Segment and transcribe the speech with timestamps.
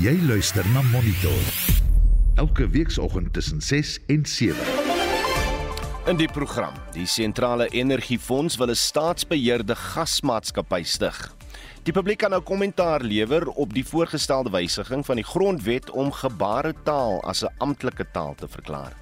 [0.00, 1.42] Jy luister na Monitor.
[2.34, 4.56] Elke weekoggend tussen 6 en 7.
[6.06, 11.34] In die program, die Sentrale Energiefonds wil 'n staatsbeheerde gasmaatskappy stig.
[11.82, 17.22] Die publiek kan nou kommentaar lewer op die voorgestelde wysiging van die grondwet om gebaretaal
[17.22, 18.92] as 'n amptelike taal te verklaar.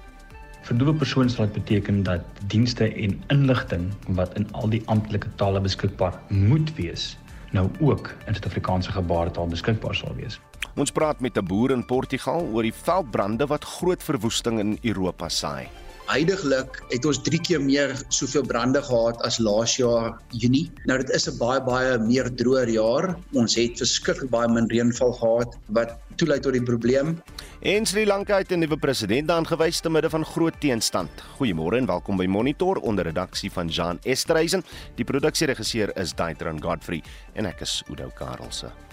[0.61, 5.27] Vir doewe persone sal dit beteken dat dienste en inligting wat in al die amptelike
[5.35, 7.17] tale beskikbaar moet wees,
[7.51, 10.39] nou ook in Suid-Afrikaanse gebaretaal beskikbaar sal wees.
[10.75, 15.29] Ons praat met 'n boer in Portugal oor die veldbrande wat groot verwoesting in Europa
[15.29, 15.67] saai.
[16.09, 20.71] Huidiglik het ons 3 keer meer soveel brande gehad as laas jaar Junie.
[20.89, 23.15] Nou dit is 'n baie baie meer droër jaar.
[23.33, 27.21] Ons het verskriklik baie min reënval gehad wat toelei tot die probleem.
[27.61, 31.09] En Sri Lanka het 'n nuwe president aangewys te midde van groot teenstand.
[31.37, 34.63] Goeiemôre en welkom by Monitor onder redaksie van Jean Esterhuizen.
[34.95, 38.88] Die produksieregisseur is Daitron Godfrey en ek is Udo Karlse.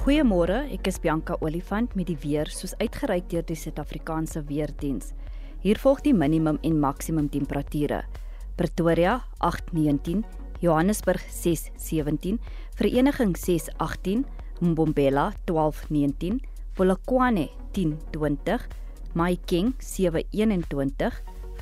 [0.00, 5.10] Goeiemôre, ek is Bianca Olifant met die weer soos uitgereik deur die Suid-Afrikaanse Weerdiens.
[5.60, 7.98] Hier volg die minimum en maksimum temperature.
[8.56, 10.22] Pretoria 8:19,
[10.64, 12.40] Johannesburg 6:17,
[12.80, 14.24] Vereniging 6:18,
[14.64, 16.40] Mbombela 12:19,
[16.80, 18.56] Polokwane 10:20,
[19.12, 21.12] Mahikeng 7:21,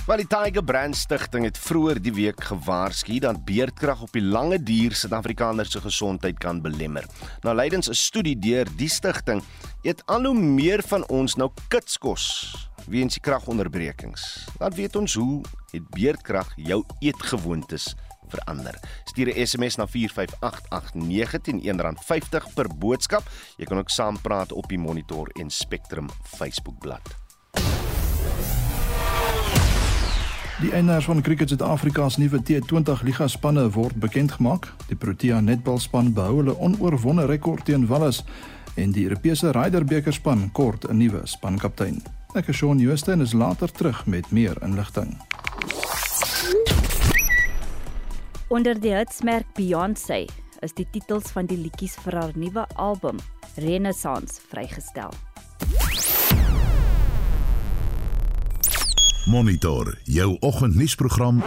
[0.07, 4.59] Maar die Tiger Brand Stichting het vroeër die week gewaarsku dat beerdkrag op die lange
[4.63, 7.07] duur Suid-Afrikaners se gesondheid kan belemmer.
[7.41, 9.43] Nou lydens 'n studie deur die stigting
[9.83, 12.55] eet al hoe meer van ons nou kitskos
[12.89, 14.47] weens die kragonderbrekings.
[14.59, 17.95] Laat weet ons hoe het beerdkrag jou eetgewoontes
[18.31, 18.79] verander.
[19.05, 23.23] Stuur 'n SMS na 45889 teen R1.50 per boodskap.
[23.57, 27.21] Jy kan ook saampraat op die Monitor en Spectrum Facebookblad.
[30.61, 34.67] Die eienaars van Cricket Suid-Afrika se nuwe T20 Liga spanne word bekend gemaak.
[34.91, 38.21] Die Protea netbalspan behou hulle onoorwonde rekord teen Wallis
[38.77, 42.03] en die Europese Ryder beker span kort 'n nuwe spankaptein.
[42.35, 45.17] Ek is Shaun Jooste en is later terug met meer inligting.
[48.51, 50.25] Onder die hitsmerk Beyoncé
[50.59, 53.21] is die titels van die liedjies vir haar nuwe album
[53.63, 55.15] Renaissance vrygestel.
[59.31, 61.45] Monitor jou oggendnuusprogram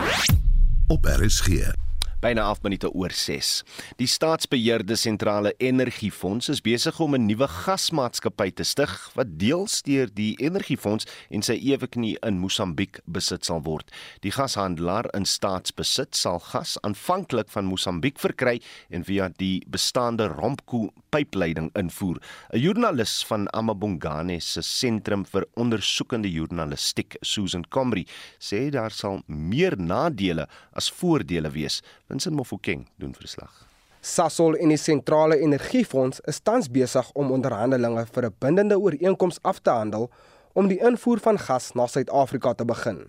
[0.87, 1.82] op RSG.
[2.23, 3.63] Byna 8 minute oor 6.
[3.99, 10.07] Die staatsbeheerde sentrale energiefonds is besig om 'n nuwe gasmaatskappy te stig wat deels deur
[10.07, 13.91] die energiefonds en sy eweknie in Mosambiek besit sal word.
[14.21, 20.93] Die gashandelaar in staatsbesit sal gas aanvanklik van Mosambiek verkry en via die bestaande Rompco
[21.13, 22.17] pypleiding invoer.
[22.53, 28.07] 'n Joernalis van Amabongane se sentrum vir ondersoekende joernalistiek, Susan Comrie,
[28.39, 31.81] sê daar sal meer nadele as voordele wees.
[32.07, 33.67] Vincent Mofokeng doen verslag.
[34.01, 39.59] Sasol en die sentrale energiefonds is tans besig om onderhandelinge vir 'n bindende ooreenkoms af
[39.59, 40.09] te handel
[40.53, 43.07] om die invoer van gas na Suid-Afrika te begin.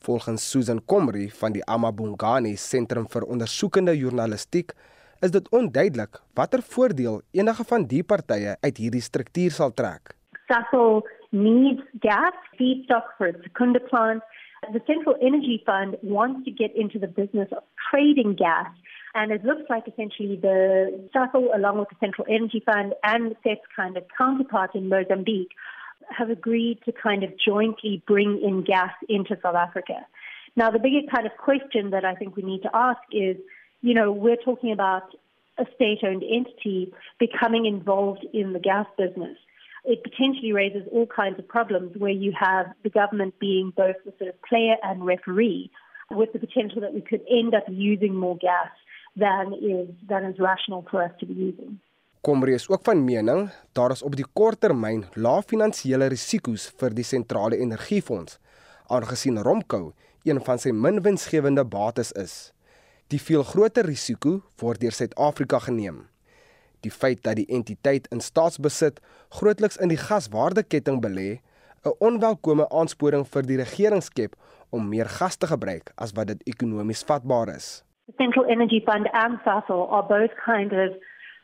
[0.00, 4.72] Volgens Susan Comrie van die Amabongani Sentrum vir Ondersoekende Joernalistiek
[5.20, 10.14] is dit onduidelik watter voordeel enige van die partye uit hierdie struktuur sal trek.
[10.46, 14.22] Sasol needs gas feedstock for its Secunda plant.
[14.72, 18.66] The Central Energy Fund wants to get into the business of trading gas
[19.16, 23.62] And it looks like essentially the SAFO, along with the Central Energy Fund and SET's
[23.74, 25.52] kind of counterpart in Mozambique,
[26.10, 30.04] have agreed to kind of jointly bring in gas into South Africa.
[30.54, 33.38] Now, the bigger kind of question that I think we need to ask is,
[33.86, 35.06] you know, we're talking about
[35.58, 39.36] a state-owned entity becoming involved in the gas business.
[39.84, 44.12] It potentially raises all kinds of problems where you have the government being both the
[44.18, 45.70] sort of player and referee
[46.10, 48.72] with the potential that we could end up using more gas
[49.24, 51.78] than is than is rational for us to be using.
[52.26, 56.98] Komrie is ook van mening daar is op die kort termyn lae finansiële risiko's vir
[56.98, 58.40] die sentrale energiefonds
[58.96, 59.84] aangesien Romkou
[60.26, 62.36] een van sy min winsgewende bates is.
[63.14, 66.00] Die veel groter risiko word deur Suid-Afrika geneem.
[66.82, 68.98] Die feit dat die entiteit in staatsbesit
[69.36, 71.38] grootliks in die gaswaardeketting belê,
[71.86, 74.34] 'n onwelkome aansporing vir die regering skep
[74.70, 77.84] om meer gas te gebruik as wat dit ekonomies vatbaar is.
[78.06, 80.90] The Central Energy Fund and Sasol are both kind of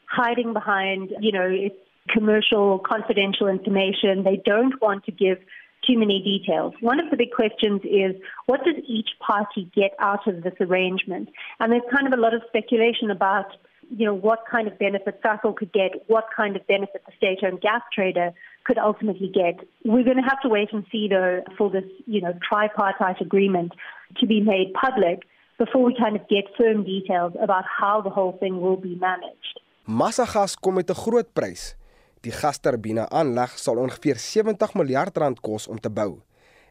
[0.06, 4.24] hiding behind, you know, it's commercial, confidential information.
[4.24, 5.38] They don't want to give
[5.86, 6.74] too many details.
[6.80, 8.14] One of the big questions is
[8.46, 11.28] what does each party get out of this arrangement?
[11.58, 13.46] And there's kind of a lot of speculation about,
[13.90, 17.60] you know, what kind of benefit Sasol could get, what kind of benefit the state-owned
[17.60, 18.32] gas trader
[18.64, 19.56] could ultimately get.
[19.84, 23.72] We're going to have to wait and see, though, for this, you know, tripartite agreement
[24.20, 25.24] to be made public
[25.58, 29.60] before we kind of get firm details about how the whole thing will be managed.
[29.86, 31.74] Massagas kom met 'n groot prys.
[32.22, 36.20] Die gasturbine aanleg sal ongeveer 70 miljard rand kos om te bou.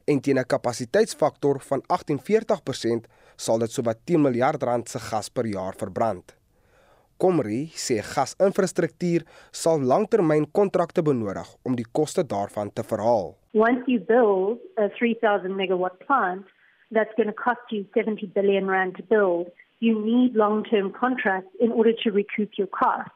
[0.08, 5.46] En teen 'n kapasiteitsfaktor van 48% sal dit sowat 10 miljard rand se gas per
[5.46, 6.36] jaar verbrand.
[7.18, 9.22] Komri sê gasinfrastruktuur
[9.52, 13.36] sal langtermyn kontrakte benodig om die koste daarvan te verhaal.
[13.54, 16.46] Once you build a 3000 megawatt plant,
[16.94, 19.52] that's going to cost you 70 billion rand to build.
[19.80, 23.12] You need long-term contracts in order to recoup your costs.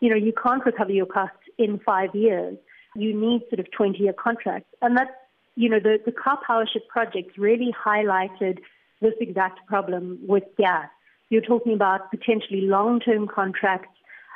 [0.00, 2.56] You know, you can't recover your costs in five years.
[2.96, 4.68] You need sort of 20-year contracts.
[4.82, 5.10] And that's,
[5.56, 8.58] you know, the, the car powership projects really highlighted
[9.00, 10.88] this exact problem with gas.
[11.28, 13.88] You're talking about potentially long-term contracts,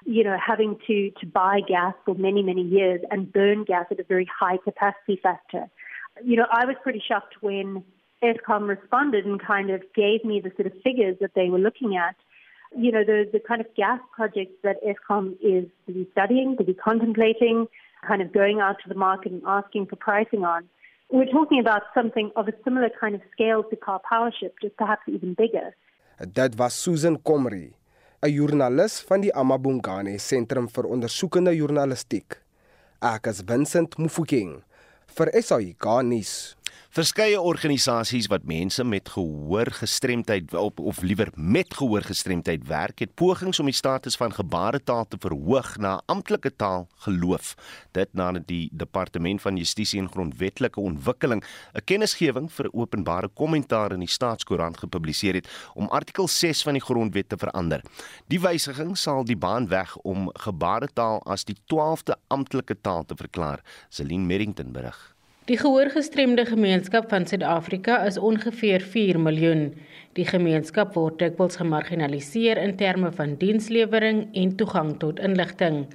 [0.05, 4.01] you know, having to, to buy gas for many, many years and burn gas at
[4.01, 5.69] a very high capacity factor.
[6.25, 7.85] You know, I was pretty shocked when
[8.23, 11.97] ESCOM responded and kind of gave me the sort of figures that they were looking
[11.97, 12.17] at.
[12.77, 16.65] You know, the, the kind of gas projects that ESCOM is to be studying, to
[16.65, 17.67] be contemplating,
[18.07, 20.69] kind of going out to the market and asking for pricing on.
[21.11, 25.03] We're talking about something of a similar kind of scale to Car Powership, just perhaps
[25.09, 25.75] even bigger.
[26.21, 27.73] Dit was Susan Comrie,
[28.21, 32.43] 'n joernalis van die Amabungane Sentrum vir Ondersoekende Journalistiek.
[33.01, 34.63] Ek is Vincent Mufokeng
[35.07, 36.58] vir SAIK nuus.
[36.99, 43.69] Verskeie organisasies wat mense met gehoorgestremdheid op of liewer met gehoorgestremdheid werk, het pogings om
[43.71, 47.53] die status van gebaretaal te verhoog na amptelike taal geloof.
[47.95, 54.01] Dit nadat die Departement van Justisie en Grondwetlike Ontwikkeling 'n kennisgewing vir openbare kommentaar in
[54.01, 57.81] die Staatskoerant gepubliseer het om artikel 6 van die Grondwet te verander.
[58.27, 63.63] Die wysiging sal die baan weg om gebaretaal as die 12de amptelike taal te verklaar.
[63.89, 65.18] Celine Merrington berig.
[65.49, 69.63] Die gehoorgestremde gemeenskap van Suid-Afrika is ongeveer 4 miljoen.
[70.19, 75.87] Die gemeenskap word dikwels gemarginaliseer in terme van dienslewering en toegang tot inligting.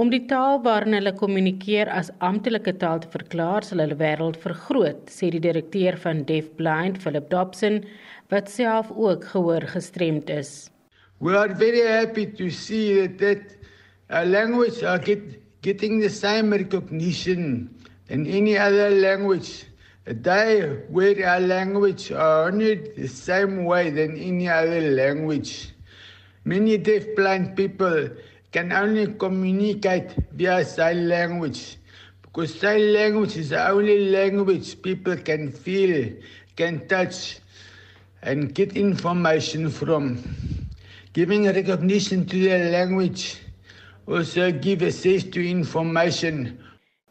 [0.00, 5.04] Om die taal waarin hulle kommunikeer as amptelike taal te verklaar, sal hulle wêreld vergroot,
[5.12, 7.82] sê die direkteur van Deaf Blind, Philip Dobson,
[8.32, 10.70] wat self ook gehoorgestremd is.
[11.20, 13.60] We are very happy to see that, that
[14.08, 17.68] our language are get, getting the same recognition
[18.08, 19.64] in any other language.
[20.06, 25.70] A day where our language are honored the same way than any other language.
[26.44, 28.10] Many deaf-blind people
[28.52, 31.78] can only communicate via sign language
[32.22, 36.12] because sign language is the only language people can feel,
[36.54, 37.40] can touch,
[38.22, 40.22] and get information from.
[41.12, 43.38] Giving recognition to their language
[44.06, 46.62] also give access to information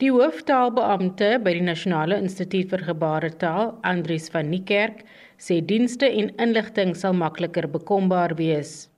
[0.04, 5.06] Die hooftaalbeampte by die Nasionale Instituut vir Gebaretaal, Andries van Niekerk,
[5.40, 8.90] sê dienste en inligting sal makliker bekombaar wees.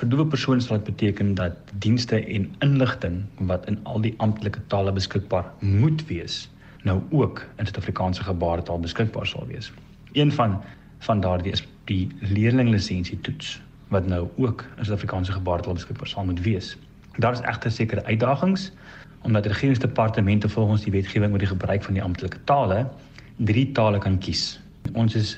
[0.00, 3.20] Vir doewe persone sal dit beteken dat dienste en inligting
[3.52, 6.40] wat in al die amptelike tale beskikbaar moet wees,
[6.82, 9.70] nou ook in Suid-Afrikaanse gebaretaal beskikbaar sal wees.
[10.18, 10.58] Een van
[11.06, 13.60] van daardie is die leerlinglisensie toets
[13.94, 16.74] wat nou ook in Suid-Afrikaanse gebaretaal beskikbaar sal moet wees.
[17.22, 18.72] Daar is egter sekere uitdagings
[19.22, 22.86] omdat regeringsdepartemente volgens die wetgewing oor die gebruik van die amptelike tale
[23.36, 24.60] drie tale kan kies.
[24.94, 25.34] Ons is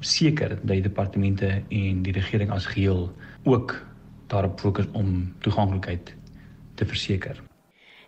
[0.00, 3.08] seker dat die departemente en die regering as geheel
[3.44, 3.74] ook
[4.28, 6.14] daarop fokus om toeganklikheid
[6.74, 7.38] te verseker.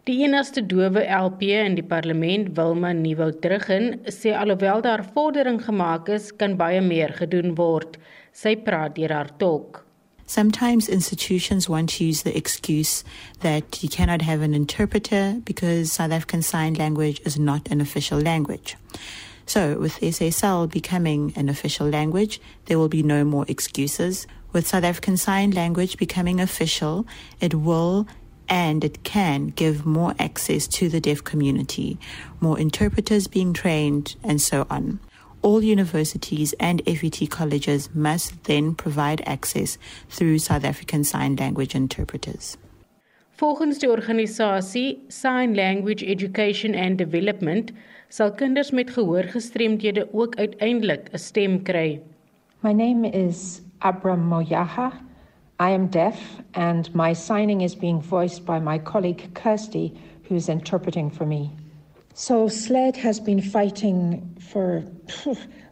[0.08, 6.30] Die enigste dowe LP in die parlement, Wilma Nieuwoudruggen, sê alhoewel daar vordering gemaak is,
[6.36, 7.98] kan baie meer gedoen word.
[8.32, 9.84] Sy praat deur haar tolk.
[10.30, 13.02] Sometimes institutions want to use the excuse
[13.40, 18.20] that you cannot have an interpreter because South African Sign Language is not an official
[18.20, 18.76] language.
[19.44, 24.28] So, with SSL becoming an official language, there will be no more excuses.
[24.52, 27.08] With South African Sign Language becoming official,
[27.40, 28.06] it will
[28.48, 31.98] and it can give more access to the deaf community,
[32.40, 35.00] more interpreters being trained, and so on.
[35.42, 39.78] All universities and FET colleges must then provide access
[40.10, 42.58] through South African Sign Language interpreters.
[43.40, 47.72] Volgens die organisasie Sign Language Education and Development
[48.08, 52.00] sal kinders met gehoorgestremdhede ook uiteindelik 'n stem kry.
[52.60, 54.92] My name is Abram Moyaha.
[55.58, 59.92] I am deaf and my signing is being voiced by my colleague Kirsty
[60.28, 61.59] who is interpreting for me.
[62.14, 64.84] So SLED has been fighting for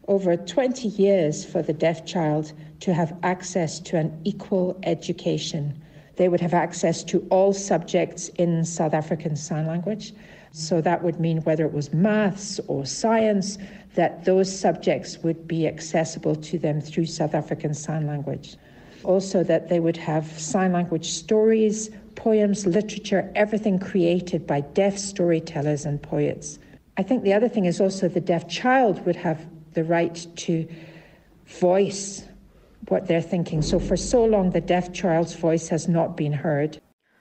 [0.08, 5.82] over 20 years for the deaf child to have access to an equal education.
[6.16, 10.14] They would have access to all subjects in South African Sign Language.
[10.52, 13.58] So that would mean whether it was maths or science,
[13.94, 18.56] that those subjects would be accessible to them through South African Sign Language.
[19.04, 25.86] Also, that they would have sign language stories, poems, literature, everything created by deaf storytellers
[25.86, 26.58] and poets.
[26.98, 30.66] I think the other thing is also the deaf child would have the right to
[31.46, 32.24] voice
[32.88, 33.62] what they're thinking.
[33.62, 36.80] So, for so long, the deaf child's voice has not been heard.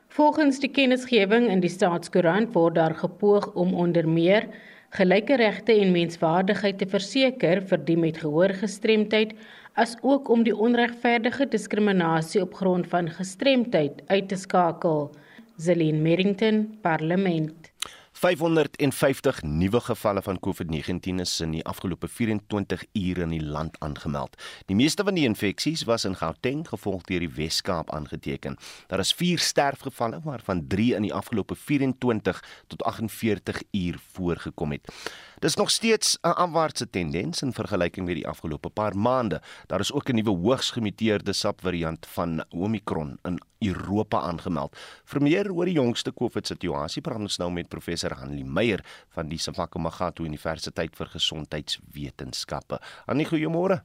[0.09, 4.47] Volgens die kennisgewing in die Staatskoerant word daar gepoog om onder meer
[4.95, 9.35] gelyke regte en menswaardigheid te verseker vir die met gehoorgestremdheid
[9.77, 15.11] as ook om die onregverdige diskriminasie op grond van gestremdheid uit te skakel.
[15.57, 17.71] Zelin Merrington, Parlement.
[18.17, 24.33] 550 nuwe gevalle van COVID-19 is in die afgelope 24 ure in die land aangemeld.
[24.65, 28.57] Die meeste van die infeksies was in Gauteng, gevolg deur die Wes-Kaap aangeteken.
[28.89, 34.89] Daar is 4 sterfgevalle, waarvan 3 in die afgelope 24 tot 48 uur voorgekom het.
[35.39, 39.41] Dis nog steeds 'n afwaartse tendens in vergelyking met die afgelope paar maande.
[39.65, 44.77] Daar is ook 'n nuwe hoogs gemuteerde subvariant van Omicron in Europa aangemeld.
[45.03, 49.37] Vir meer oor die jongste COVID-situasie praat ons nou met professor Hanlie Meyer van die
[49.37, 52.79] Sefako-Magatho Universiteit vir Gesondheidswetenskappe.
[53.05, 53.83] Hanlie, goeiemôre.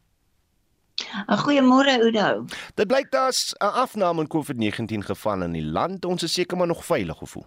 [1.26, 2.44] Goeiemôre Udo.
[2.75, 6.04] Dit blyk daar's 'n afname in COVID-19 gevalle in die land.
[6.04, 7.47] Ons is seker maar nog veilig gevoel.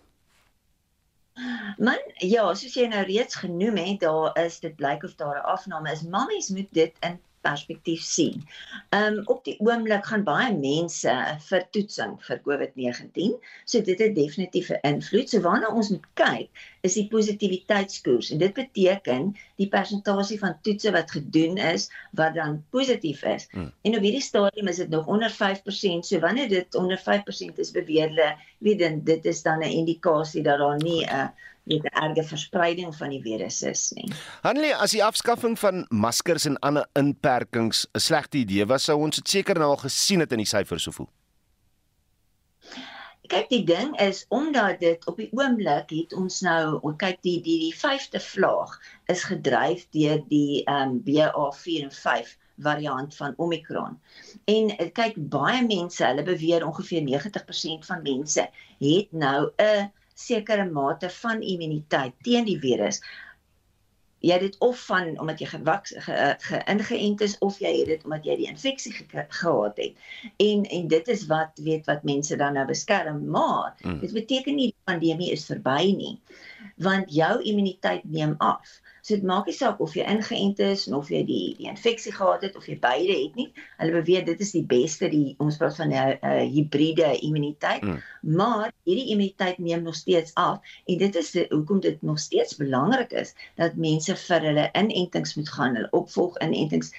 [1.78, 5.50] Man, ja, soos jy nou reeds genoem het, daar is dit blyk of daar 'n
[5.56, 6.04] afname is.
[6.16, 8.44] Mammies moet dit in perspektief sien.
[8.96, 11.14] Um op die oomblik gaan baie mense
[11.48, 13.38] vir toetsing vir COVID-19.
[13.66, 15.30] So dit het definitief 'n invloed.
[15.30, 20.92] So waarna ons moet kyk is die positiwiteitskoers en dit beteken die persentasie van toetse
[20.92, 23.48] wat gedoen is wat dan positief is.
[23.52, 23.72] Hmm.
[23.82, 26.06] En op hierdie stadium is dit nog onder 5%.
[26.06, 30.60] So wanneer dit onder 5% is beweer hulle, weet dit is dan 'n indikasie dat
[30.60, 31.28] daar nie 'n uh,
[31.66, 34.12] weet 'n erge verspreiding van die virus is nie.
[34.42, 39.16] Hanlie, as die afskaffing van maskers en ander inperkings 'n slegte idee was, sou ons
[39.16, 41.10] dit seker nou al gesien het in die syfers so voel.
[43.28, 47.60] Kyk, die ding is omdat dit op die oomblik het ons nou, kyk die die
[47.60, 54.00] die 5de vlaag is gedryf deur die ehm um, BA4 en 5 variant van Omicron.
[54.46, 60.66] En eh, kyk baie mense, hulle beweer ongeveer 90% van mense het nou 'n sekere
[60.72, 63.02] mate van immuniteit teen die virus.
[64.26, 67.92] Jy het dit of van omdat jy gewaks geïngeënt ge, ge, is of jy het
[67.92, 70.00] dit omdat jy die infeksie ge, gehad het.
[70.42, 74.00] En en dit is wat weet wat mense dan nou beskerm, maar mm.
[74.00, 76.16] dit beteken nie die pandemie is verby nie.
[76.82, 78.80] Want jou immuniteit neem af.
[79.06, 82.14] So dit maak nie saak of jy ingeënt is of of jy die die infeksie
[82.16, 83.52] gehad het of jy beide het nie.
[83.78, 87.84] Hulle beweer dit is die beste die ons praat van 'n uh, uh, hibriede immuniteit.
[87.86, 88.00] Mm.
[88.40, 93.14] Maar hierdie immuniteit neem nog steeds af en dit is hoekom dit nog steeds belangrik
[93.14, 96.90] is dat mense vir hulle inentings moet gaan, hulle opvolg inentings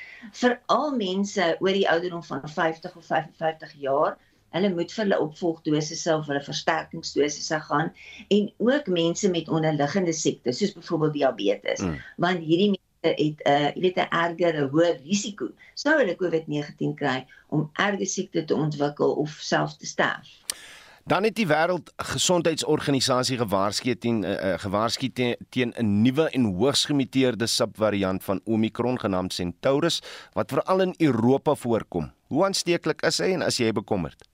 [0.43, 4.15] vir al mense oor die ouderdom van 50 of 55 jaar
[4.57, 7.93] hulle moet vir hulle opvolgdosisse of hulle versterkingsdosisse gaan
[8.39, 11.97] en ook mense met onderliggende siektes soos byvoorbeeld diabetes mm.
[12.27, 12.85] want hierdie mense
[13.15, 18.07] het 'n uh, jy weet 'n erger hoë risiko sou hulle COVID-19 kry om erge
[18.07, 20.29] siekte te ontwikkel of self te sterf.
[21.07, 28.25] Dan het die wêreldgesondheidsorganisasie gewaarsku teen uh, gewaarsku teen 'n nuwe en hoogs gemuteerde subvariant
[28.25, 32.11] van Omicron genaamd Centaurus wat veral in Europa voorkom.
[32.27, 34.27] Hoe aansteeklik is hy en is jy bekommerd?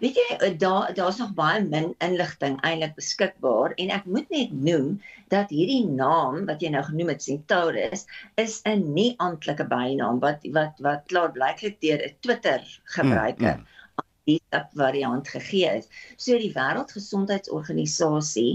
[0.00, 4.54] Weet jy eh, daar daar's nog baie min inligting eintlik beskikbaar en ek moet net
[4.68, 4.86] noem
[5.34, 8.06] dat hierdie naam wat jy nou genoem het Centaurus
[8.44, 12.60] is 'n nie amptelike bynaam wat wat wat klaar blyklik deur 'n Twitter
[12.96, 14.04] gebruiker mm, mm.
[14.32, 14.40] die
[14.84, 15.86] variant gegee is.
[16.16, 18.52] So die Wêreldgesondheidsorganisasie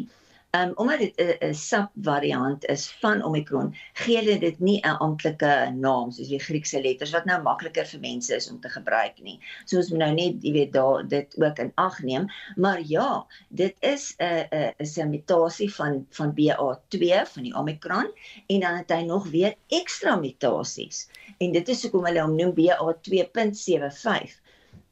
[0.55, 6.11] Um omdat dit 'n subvariant is van Omicron, gee hulle dit nie 'n amptelike naam
[6.11, 9.39] soos die Griekse letters wat nou makliker vir mense is om te gebruik nie.
[9.65, 13.25] So ons moet nou net, jy weet, daar dit ook in ag neem, maar ja,
[13.49, 18.11] dit is 'n 'n is 'n mutasie van van BA2 van die Omicron
[18.47, 21.09] en dan het hy nog weer ekstra mutasies.
[21.37, 24.44] En dit is hoekom hulle hom noem BA2.75.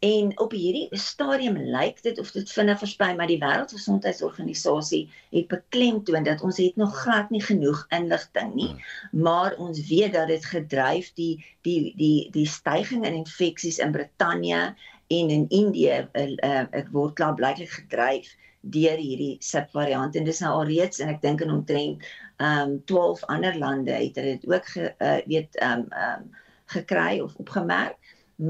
[0.04, 6.26] En op hierdie stadium lyk dit of dit vinnig versprei, maar die Wêreldgesondheidsorganisasie het beklemtoon
[6.28, 8.72] dat ons het nog glad nie genoeg inligting nie,
[9.12, 14.74] maar ons weet dat dit gedryf die die die die stygings in infeksies in Brittanje
[15.08, 18.34] en in Indië uh, uh, word klaar blyklik gedryf
[18.76, 20.16] deur hierdie subvariant.
[20.20, 22.04] En dis nou al reeds en ek dink in omtrent
[22.44, 26.28] um 12 ander lande het dit ook ge, uh, weet um um
[26.76, 27.96] gekry of opgemerk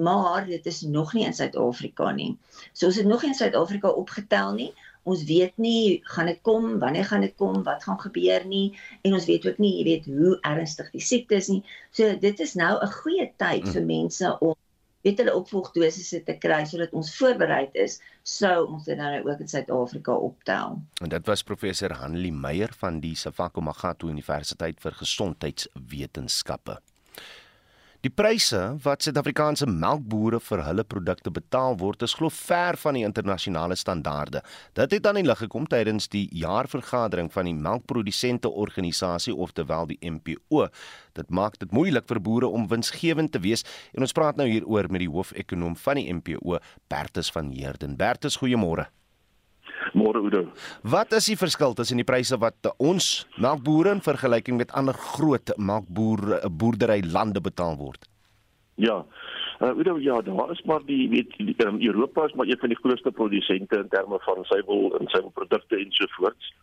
[0.01, 2.37] maar dit is nog nie in Suid-Afrika nie.
[2.71, 4.71] So ons het nog nie in Suid-Afrika opgetel nie.
[5.03, 9.13] Ons weet nie gaan dit kom, wanneer gaan dit kom, wat gaan gebeur nie en
[9.13, 11.63] ons weet ook nie, jy weet, hoe ernstig die siekte is nie.
[11.91, 13.87] So dit is nou 'n goeie tyd vir mm.
[13.87, 14.55] mense om
[15.03, 19.51] weet hulle opvolgdosisse te kry sodat ons voorberei is sou ons dit nou ook in
[19.51, 20.79] Suid-Afrika optel.
[21.03, 26.79] En dit was professor Hanlie Meyer van die Sefako Magatho Universiteit vir Gesondheidswetenskappe.
[28.03, 33.03] Die pryse wat Suid-Afrikaanse melkbooie vir hulle produkte betaal word, is glo ver van die
[33.07, 34.41] internasionale standaarde.
[34.75, 39.99] Dit het aan die lig gekom tydens die jaarvergadering van die melkprodusente organisasie oftewel die
[40.03, 40.65] MPO.
[41.15, 44.91] Dit maak dit moeilik vir boere om winsgewend te wees en ons praat nou hieroor
[44.91, 46.59] met die hoofekonoom van die MPO,
[46.91, 47.95] Bertus van Heerden.
[47.95, 48.89] Bertus, goeiemôre.
[49.93, 50.47] Môre Oudo.
[50.81, 55.53] Wat is die verskil tussen die pryse wat ons melkbooie in vergelyking met ander groot
[55.57, 58.07] melkboer boerdery lande betaal word?
[58.75, 59.03] Ja.
[59.59, 62.73] Uh, Oudo, ja, daar is maar die weet die, um, Europa is maar een van
[62.73, 66.53] die grootste produsente in terme van suiwel en suiwelprodukte ensovoorts.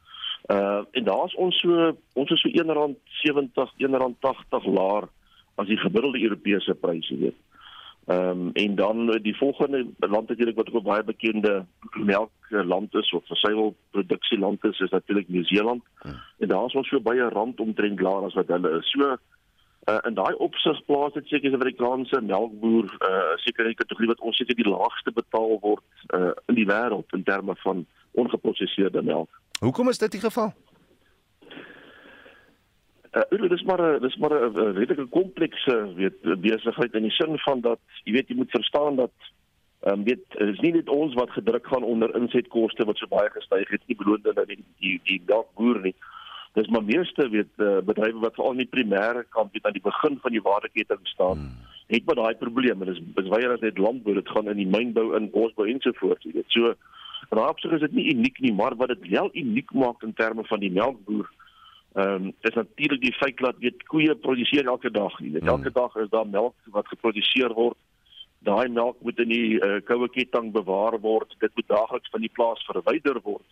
[0.50, 5.08] Uh en daar's ons so ons is so R1.70, R1.80 laer
[5.60, 7.36] as die gemiddelde Europese pryse, weet.
[8.06, 13.26] Ehm um, en dan die volgende land natuurlik wat ook baie bekende melkland is of
[13.26, 15.82] versuiwelproduksie land is is natuurlik Nieu-Seeland.
[15.98, 16.20] Hmm.
[16.38, 18.90] En daar is ons so baie rand omtrent laer as wat hulle is.
[18.90, 19.16] So
[19.88, 24.20] uh, in daai opsig plaas dit seker die Amerikaanse melkboer uh seker die kategorie wat
[24.20, 25.84] ons seker die laagste betaal word
[26.16, 29.40] uh in die wêreld in terme van ongeprosesede melk.
[29.60, 30.52] Hoekom is dit die geval?
[33.10, 37.60] Uh, dis maar 'n dis maar 'n redelike komplekse weet besigheid in die sin van
[37.60, 39.12] dat jy weet jy moet verstaan dat
[39.80, 43.30] ehm um, weet is nie net ons wat gedruk gaan onder insetkoste wat so baie
[43.30, 45.94] gestyg het nie beloonde dat die die die melkboer nie.
[46.52, 49.88] Dis maar meeste weet uh, bedrywe wat veral in die primêre kant weet aan die
[49.90, 51.38] begin van die waardeketting staan.
[51.38, 51.56] Hmm.
[51.86, 52.84] Het maar daai probleme.
[52.84, 56.50] Dis beswyer as dit landbou dit gaan in die mynbou in bosbou ensovoorts jy weet.
[56.54, 56.74] So
[57.30, 60.60] raapsig is dit nie uniek nie, maar wat dit wel uniek maak in terme van
[60.60, 61.30] die melkboer
[61.94, 65.18] Ehm um, dis natuurlik die feit dat weet koeie produseer elke dag.
[65.18, 65.74] Jy weet elke mm.
[65.74, 67.76] dag is daar melk wat geproduseer word.
[68.38, 71.34] Daai melk moet in die uh, koue ketting bewaar word.
[71.38, 73.46] Dit moet daagliks van die plaas verwyder word.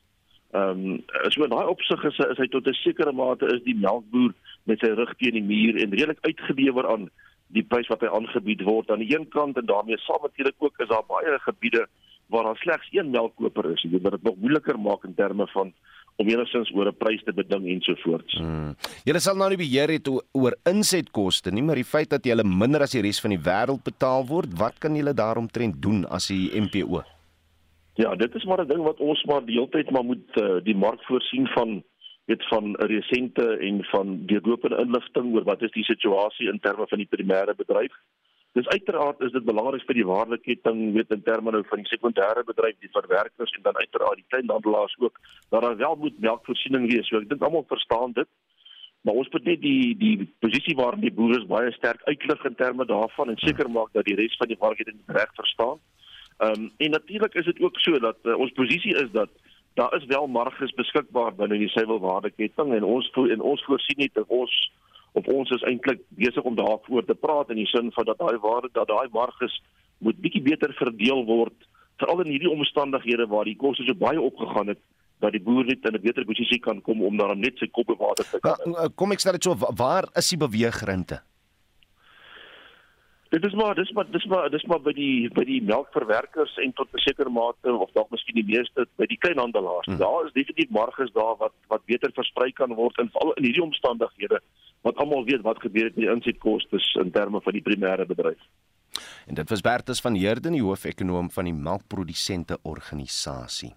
[0.54, 1.02] Ehm um,
[1.34, 4.32] so in daai opsig is, is hy tot 'n sekere mate is die melkboer
[4.70, 7.10] met sy rug teen die muur en redelik uitgelewer aan
[7.48, 10.78] die prys wat hy aangebied word aan die een kant en daarmee saam natuurlik ook
[10.78, 11.86] is daar baie gebiede
[12.28, 13.82] waar daar slegs een melkkoper is.
[13.82, 15.72] Dit dit nog moeiliker maak in terme van
[16.18, 18.34] om enigstens oor 'n prys te beding ensovoorts.
[18.38, 18.74] Hmm.
[19.04, 22.82] Julle sal nou nie beheer het oor insetkoste nie, maar die feit dat julle minder
[22.82, 26.50] as die res van die wêreld betaal word, wat kan julle daaromtrent doen as die
[26.60, 27.02] MPO?
[27.94, 30.58] Ja, dit is maar 'n ding wat ons maar die hele tyd maar moet uh,
[30.62, 31.82] die mark voorsien van
[32.26, 36.98] weet van resente en van deurlopende inligting oor wat is die situasie in terme van
[36.98, 37.94] die primêre bedryf.
[38.56, 42.44] Dis uiteraard is dit belangrik vir die waardeketting, weet in terme nou van die sekondêre
[42.48, 47.08] bedryf, die verwerkers en dan uiteraard die kleinhandelaars ook dat daar wel moet melkvoorsiening wees.
[47.08, 48.28] So ek dink almal verstaan dit.
[49.06, 52.86] Maar ons moet net die die posisie waarin die boere baie sterk uitlig in terme
[52.88, 55.78] daarvan en seker maak dat die res van die markte reg verstaan.
[56.38, 59.30] Ehm um, en natuurlik is dit ook so dat uh, ons posisie is dat
[59.74, 64.26] daar is wel marges beskikbaar binne die suiwelwaardeketting en ons en ons voorsien net dat
[64.26, 64.54] ons
[65.12, 68.38] of ons is eintlik besig om daaroor te praat in die sin van dat daai
[68.38, 69.62] waarde dat daai marges
[69.98, 71.68] moet bietjie beter verdeel word
[71.98, 74.82] veral in hierdie omstandighede waar die koste so baie opgegaan het
[75.18, 77.88] dat die boer net in 'n beter posisie kan kom om daar net sy kop
[77.90, 78.92] op water te kan.
[78.94, 81.20] Kom ek sê dit so waar is die beweegrinte?
[83.28, 86.72] Dit is maar dis maar dis maar dis maar by die by die melkverwerkers en
[86.72, 89.86] tot 'n sekere mate of dalk miskien die meeste by die kleinhandelaars.
[89.86, 89.98] Hmm.
[89.98, 93.62] Daar is definitief marges daar wat wat beter versprei kan word in veral in hierdie
[93.62, 94.40] omstandighede
[94.86, 98.40] wat almal weet wat gebeur het met die insetkoste in terme van die primêre bedryf.
[99.26, 103.74] En dit was Bertus van Heerden, die hoofekonoom van die melkprodusente organisasie.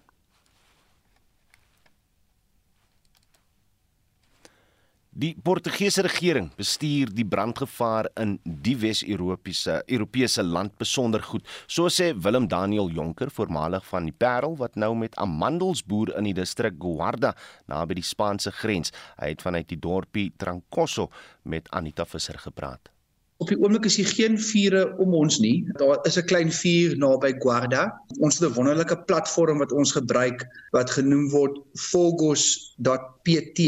[5.12, 11.44] Die Portugese regering bestuur die brandgevaar in die Wes-Europese Europese land besonder goed.
[11.68, 16.24] So sê Willem Daniel Jonker, voormalig van die Parel wat nou met amandels boer in
[16.30, 17.34] die distrik Guarda
[17.68, 18.88] naby die Spaanse grens.
[19.20, 21.10] Hy het vanuit die dorpie Trancoso
[21.44, 22.88] met Anita Visser gepraat.
[23.36, 25.68] Op die oomblik is hier geen vure om ons nie.
[25.76, 27.92] Daar is 'n klein vuur naby Guarda.
[28.20, 33.60] Ons het 'n wonderlike platform wat ons gebruik wat genoem word fogos.pt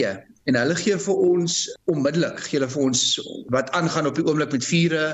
[0.51, 1.57] en hulle gee vir ons
[1.93, 3.03] onmiddellik gee hulle vir ons
[3.55, 5.05] wat aangaan op die oomblik met vure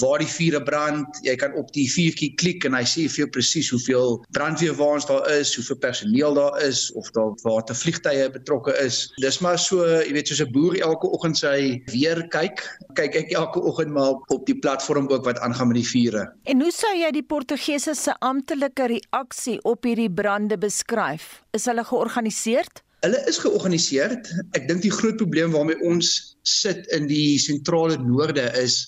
[0.00, 1.18] waar die vure brand.
[1.26, 5.28] Jy kan op die vuurtjie klik en hy sê vir jou presies hoeveel brandweerwaens daar
[5.34, 9.04] is hoeveel personeel daar is of daar water vliegtye betrokke is.
[9.20, 12.64] Dis maar so jy weet soos 'n boer elke oggend sy weer kyk
[12.96, 16.60] kyk ek elke oggend maar op die platform ook wat aangaan met die vure en
[16.60, 21.42] hoe sou jy die portugese se amptelike reaksie op hierdie brande beskryf?
[21.56, 22.68] Is hulle georganiseer
[23.02, 24.14] Hulle is georganiseer.
[24.54, 26.12] Ek dink die groot probleem waarmee ons
[26.46, 28.84] sit in die sentrale noorde is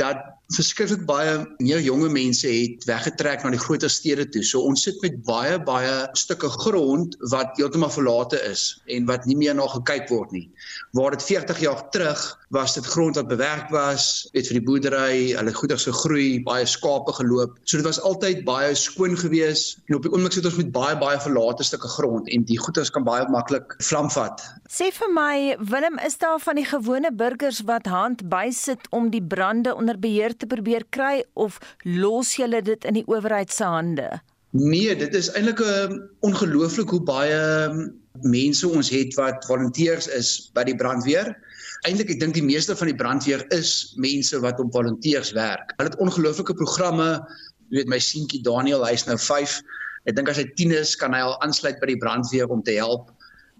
[0.00, 0.20] dat
[0.54, 4.44] verskriklik baie meer jonge mense het weggetrek na die groter stede toe.
[4.46, 9.36] So ons sit met baie baie stukke grond wat heeltemal verlate is en wat nie
[9.38, 10.46] meer na gekyk word nie.
[10.94, 12.22] Waar dit 40 jaar terug
[12.54, 17.16] was dit grond wat bewerk was, het vir die boerdery, hulle goeders gegroei, baie skape
[17.18, 17.58] geloop.
[17.66, 20.94] So dit was altyd baie skoon geweest en op die oomblik sit ons met baie
[21.00, 24.46] baie verlate stukke grond en die goeders kan baie maklik vlam vat.
[24.70, 29.22] Sê vir my, Willem, is daar van die gewone burgers wat hand bysit om die
[29.22, 34.08] brande onder beheer te probeer kry of los julle dit in die owerheid se hande?
[34.56, 40.08] Nee, dit is eintlik 'n um, ongelooflik hoe baie um, mense ons het wat volonteërs
[40.16, 41.34] is by die brandweer.
[41.84, 45.74] Eintlik ek dink die meeste van die brandweer is mense wat op volonteërs werk.
[45.76, 47.20] Hulle het ongelooflike programme.
[47.68, 49.60] Jy weet my seentjie Daniel, hy's nou 5.
[50.06, 52.78] Ek dink as hy 10 is, kan hy al aansluit by die brandweer om te
[52.78, 53.10] help.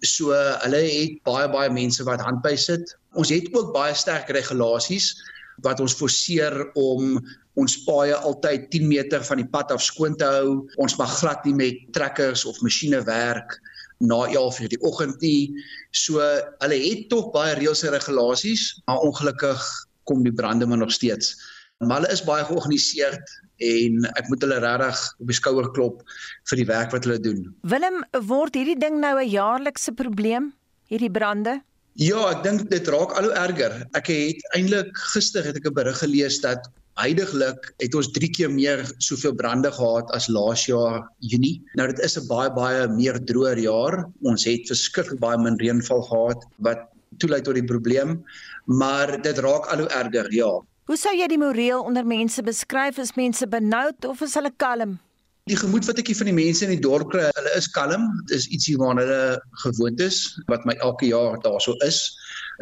[0.07, 2.95] So hulle het baie baie mense wat handby sit.
[3.19, 5.15] Ons het ook baie sterk regulasies
[5.64, 7.16] wat ons forceer om
[7.57, 10.66] ons paaie altyd 10 meter van die pad af skoon te hou.
[10.83, 13.57] Ons mag glad nie met trekkers of masjiene werk
[14.05, 15.55] na 11:00 die oggend nie.
[15.92, 16.21] So
[16.61, 19.62] hulle het tog baie reëls en regulasies, maar ongelukkig
[20.05, 21.35] kom die brande maar nog steeds.
[21.79, 26.03] Maar hulle is baie georganiseerd en ek moet hulle regtig op die skouer klop
[26.51, 27.55] vir die werk wat hulle doen.
[27.69, 30.53] Willem, word hierdie ding nou 'n jaarlikse probleem,
[30.88, 31.61] hierdie brande?
[31.97, 33.79] Ja, ek dink dit raak al hoe erger.
[33.97, 36.69] Ek het eintlik gister het ek 'n berig gelees dat
[37.01, 41.63] heidaglik het ons 3 keer meer soveel brande gehad as laas jaar Junie.
[41.77, 44.05] Nou dit is 'n baie baie meer droër jaar.
[44.23, 46.85] Ons het verskriklik baie min reënval gehad wat
[47.19, 48.25] toelei tot die probleem,
[48.67, 50.61] maar dit raak al hoe erger, ja.
[50.87, 52.99] Hoe sou jy die moreel onder mense beskryf?
[52.99, 54.99] Is mense benoud of is hulle kalm?
[55.47, 58.09] Die gemoed wat ek hier van die mense in die dorp kry, hulle is kalm.
[58.27, 60.17] Dit is ietsie waarna hulle gewoond is
[60.51, 62.01] wat my elke jaar daarso is.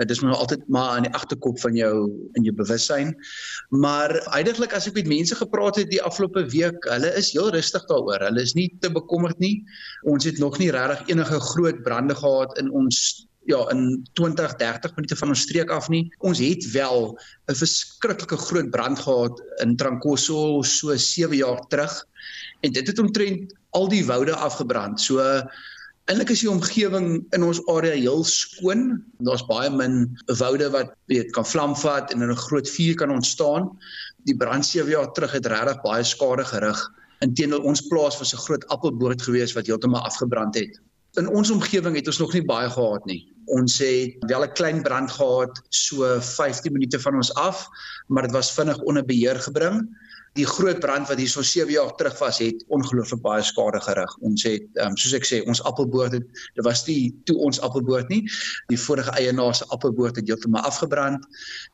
[0.03, 1.94] Dit is maar altyd maar in die agterkop van jou
[2.37, 3.14] in jou bewussyn.
[3.73, 7.88] Maar eintlik as ek met mense gepraat het die afgelope week, hulle is heel rustig
[7.88, 8.20] daaroor.
[8.29, 9.55] Hulle is nie te bekommerd nie.
[10.05, 14.92] Ons het nog nie regtig enige groot brande gehad in ons ja in 20 30
[14.97, 16.05] minute van ons streek af nie.
[16.20, 17.16] Ons het wel
[17.49, 22.05] 'n verskriklike groot brand gehad in Trancoso so 7 jaar terug
[22.64, 25.00] en dit het omtrent al die woude afgebrand.
[25.00, 25.20] So
[26.09, 29.03] eintlik is die omgewing in ons area heel skoon.
[29.24, 30.09] Daar's baie min
[30.40, 33.70] woude wat weet kan vlam vat en 'n groot vuur kan ontstaan.
[34.24, 36.81] Die brand 7 jaar terug het regtig baie skade gerig.
[37.20, 40.81] Inteendeel ons plaas was 'n groot appelboord geweest wat heeltemal afgebrand het.
[41.16, 43.33] In ons omgewing het ons nog nie baie gehad nie.
[43.46, 47.68] Ons het wel 'n klein brand gehad so 15 minute van ons af,
[48.09, 49.88] maar dit was vinnig onder beheer gebring
[50.35, 54.16] die groot brand wat hier so 7 jaar terug was het ongelooflik baie skade gerig.
[54.27, 58.11] Ons het um, soos ek sê, ons appelboord het dit was nie toe ons appelboord
[58.11, 58.25] nie.
[58.73, 61.23] Die vorige eienaar se appelboord het heeltemal afgebrand.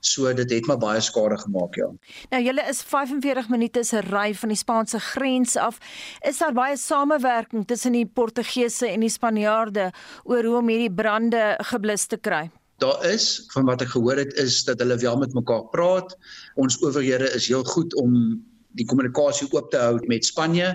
[0.05, 1.88] So dit het maar baie skade gemaak, ja.
[2.35, 5.81] Nou julle is 45 minute se ry van die Spaanse grens af.
[6.29, 9.88] Is daar baie samewerking tussen die Portugese en die Spanjaarde
[10.29, 12.51] oor hoe om hierdie brande geblus te kry?
[12.81, 16.14] Daar is van wat ek gehoor het is dat hulle wel met mekaar praat.
[16.61, 18.40] Ons owerhede is heel goed om
[18.78, 20.72] die kommunikasie oop te hou met Spanje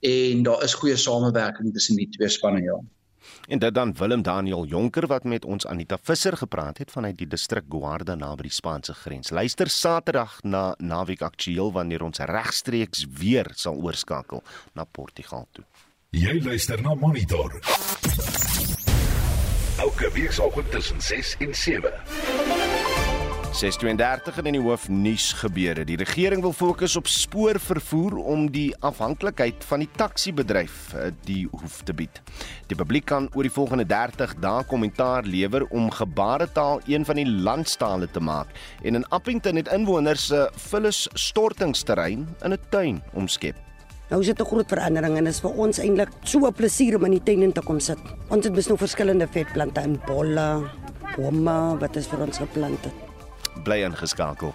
[0.00, 2.78] en daar is goeie samewerking tussen die twee spanne ja.
[3.46, 7.26] En dit dan Willem Daniel Jonker wat met ons Anita Visser gepraat het vanuit die
[7.26, 9.30] distrik Guarda naby die Spaanse grens.
[9.30, 14.42] Luister Saterdag na Naweek Aktueel wanneer ons regstreeks weer sal oorskakel
[14.74, 15.64] na Portugal toe.
[16.10, 17.60] Jy luister na Monitor.
[19.78, 22.55] Elke weekoggend tussen 6 en 7.
[23.56, 25.86] 632 in die hoofnuus gebeure.
[25.88, 31.78] Die regering wil fokus op spoorvervoer om die afhanklikheid van die taxi-bedryf eh, die hoef
[31.88, 32.20] te bied.
[32.68, 37.24] Die publiek kan oor die volgende 30 dae kommentaar lewer om gebaretaal een van die
[37.24, 38.52] landstale te maak
[38.84, 43.56] en in Appington het inwoners se vullis stortingsterrein in 'n tuin omskep.
[44.10, 47.04] Nou is dit 'n groot verandering en is vir ons eintlik so 'n plesier om
[47.04, 47.98] in die tuin in te kom sit.
[48.28, 50.70] Ons het besnou verskillende vetplante en bolle,
[51.16, 53.05] bome wat is vir ons geplant het
[53.62, 54.54] bly ingeskakel.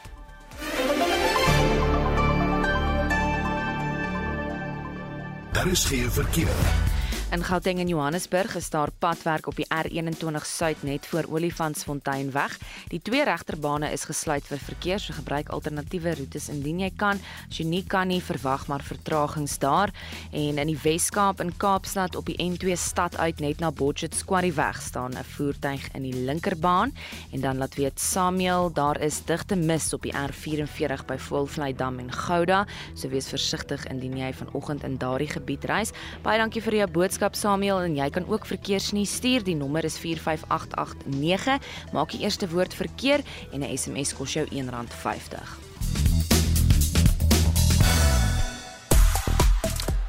[5.51, 6.90] Daar is geen verkeer.
[7.31, 12.57] In Gauteng en Johannesburg is daar padwerk op die R21 Suid net voor Olifantsfontein weg.
[12.91, 17.21] Die twee regterbane is gesluit vir verkeer, so gebruik alternatiewe roetes indien jy kan.
[17.47, 19.93] As jy nie kan nie, verwag maar vertragings daar.
[20.35, 24.51] En in die Wes-Kaap in Kaapstad op die N2 stad uit net na Botchet Quarry
[24.59, 26.91] weg staan 'n voertuig in die linkerbaan.
[27.31, 31.99] En dan laat weet Samuel, daar is digte mis op die R44 by Voelvlei Dam
[31.99, 35.91] en Gouda, so wees versigtig indien jy vanoggend in daardie gebied reis.
[36.21, 39.43] Baie dankie vir jou boodskap boodskap Samuel en jy kan ook verkeersnuus stuur.
[39.45, 41.59] Die nommer is 45889.
[41.93, 43.21] Maak die eerste woord verkeer
[43.53, 45.37] en 'n SMS kos jou R1.50.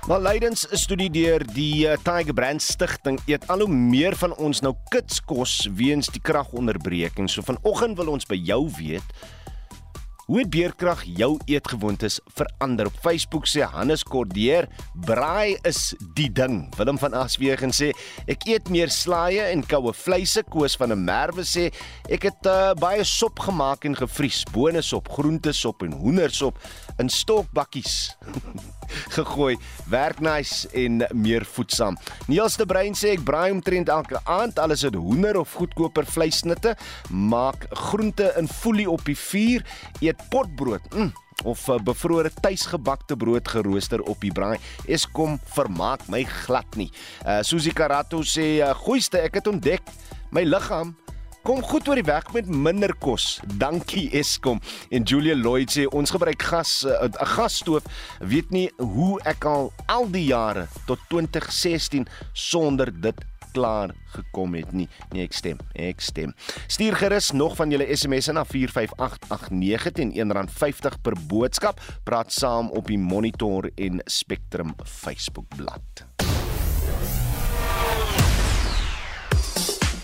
[0.08, 4.34] Maar lydens 'n studie deur die eh, Tiger Brand Stichting eet al hoe meer van
[4.36, 7.28] ons nou kitskos weens die kragonderbreking.
[7.28, 9.04] So vanoggend wil ons by jou weet,
[10.32, 12.86] Hoe het beerkrag jou eetgewoontes verander?
[12.88, 14.64] Op Facebook sê Hannes Cordier,
[15.04, 16.62] braai is die ding.
[16.78, 17.90] Willem van Aswegen sê,
[18.24, 20.40] ek eet meer slaaië en koue vleise.
[20.48, 21.68] Koos van 'n Merwe sê,
[22.08, 26.56] ek het uh, baie sop gemaak en gevries, bonesop, groentesop en hoendersop
[26.96, 28.16] in stokbakkies.
[29.16, 29.56] gegooi.
[29.90, 31.98] Werk nice en meer voedsaam.
[32.26, 36.76] Niels de Bruin sê ek braai omtrent elke aand alles uit hoender of goedkoper vleissnitte,
[37.10, 39.66] maak groente in folie op die vuur,
[40.00, 40.86] eet potbrood.
[40.94, 41.12] Mm
[41.44, 44.58] of eh, bevrore tuisgebakte brood gerooster op die braai.
[44.86, 46.90] Eskom vermaak my glad nie.
[47.26, 49.90] Uh Susie Karato sê uh, goeiste, ek het ontdek
[50.32, 50.94] my liggaam
[51.42, 53.40] Kom goed oor die weg met minder kos.
[53.58, 54.60] Dankie Eskom.
[54.94, 57.82] En Julia Lloyd sê ons gebruik gas eh, 'n uh, gasstoof.
[58.20, 63.18] Weet nie hoe ek al al die jare tot 2016 sonder dit
[63.52, 64.88] klaar gekom het nie.
[65.10, 65.58] Nee, ek stem.
[65.74, 66.30] Ek stem.
[66.70, 71.82] Stuur gerus nog van julle SMS'e na 45889 teen R1.50 per boodskap.
[72.04, 75.50] Praat saam op die Monitor en Spectrum Facebook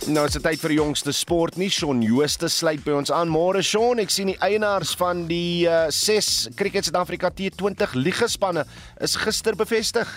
[0.09, 1.66] Nou is dit tyd vir die jongste sport nie.
[1.68, 3.29] Shaun Jooste sluit by ons aan.
[3.29, 8.64] Môre Shaun, ek sien die eienaars van die uh, 6 Cricket Suid-Afrika T20 ligaspanne
[9.05, 10.09] is gister bevestig.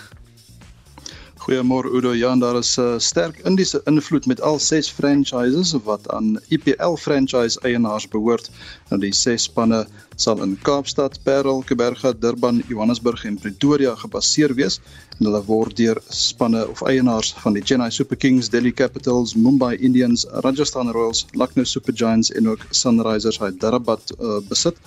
[1.44, 2.14] Goeiemôre Udo.
[2.16, 6.96] Ja, daar is 'n uh, sterk Indiese invloed met al 6 franchises wat aan IPL
[6.96, 8.48] franchise eienaars behoort.
[8.88, 14.80] Nou die 6 spanne sal in Kaapstad, Parel, Kaapberg, Durban, Johannesburg en Pretoria gebaseer wees
[15.18, 19.76] en hulle word deur spanne of eienaars van die Chennai Super Kings, Delhi Capitals, Mumbai
[19.78, 24.78] Indians, Rajasthan Royals, Lucknow Super Giants en ook Sunrisers Hyderabad uh, besit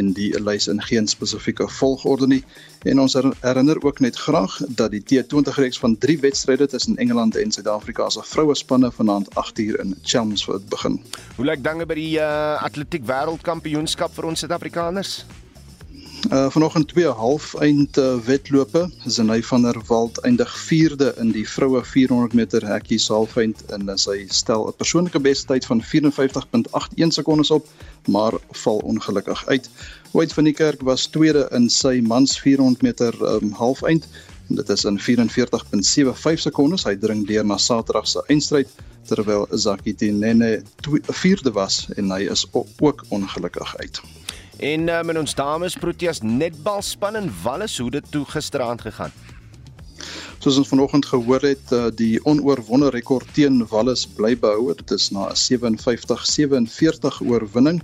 [0.00, 2.42] en die lys in geen spesifieke volgorde nie.
[2.84, 7.36] En ons herinner ook net graag dat die T20 reeks van 3 wedstryde tussen Engeland
[7.36, 11.00] en Suid-Afrika se vroue spanne vanaand 8uur in Chelmsford begin.
[11.36, 14.44] Hoe lyk dinge by die uh, atletiek wêreldkampioenskap vir ons
[14.74, 15.24] Suid-Afrikaners?
[16.30, 18.90] Uh vanoggend twee half eind uh, wedlope.
[19.06, 23.94] Zenay van der Walt eindig 4de in die vroue 400 meter hekkie saalfeind en uh,
[23.96, 27.68] sy stel 'n persoonlike beste tyd van 54.81 sekondes op,
[28.06, 29.70] maar val ongelukkig uit.
[30.10, 34.08] Wade van die Kerk was tweede in sy mans 400 meter um, half eind
[34.48, 36.84] en dit is in 44.75 sekondes.
[36.84, 38.68] Hy dring deur na Saterdag se eindstryd
[39.06, 40.62] terwyl Zaki Tinene
[41.22, 44.00] vierde was en hy is ook ongelukkig uit.
[44.58, 49.12] En uh, met ons dames Proteas netbalspan in Wallis hoe dit toe gisteraand gegaan.
[50.38, 54.74] Soos ons vanoggend gehoor het, uh, die onoorwonde rekord teen Wallis bly behou.
[54.76, 57.82] Dit is na 'n 57-47 oorwinning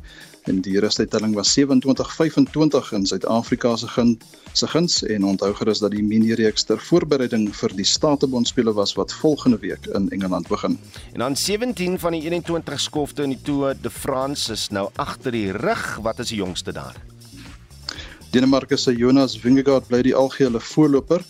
[0.51, 4.17] en die rustuittelling was 27-25 in Suid-Afrika se gun
[4.53, 8.97] se guns en onthou gerus dat die mini reeks ter voorbereiding vir die Statebondspele was
[8.99, 10.79] wat volgende week in Engeland begin.
[11.13, 15.33] En dan 17 van die 21 skofte in die Tour de France is nou agter
[15.33, 15.99] die rug.
[16.03, 16.99] Wat is die jongste daar?
[18.31, 21.23] Denemarke se Jonas Vingegaard bly die algehele voorloper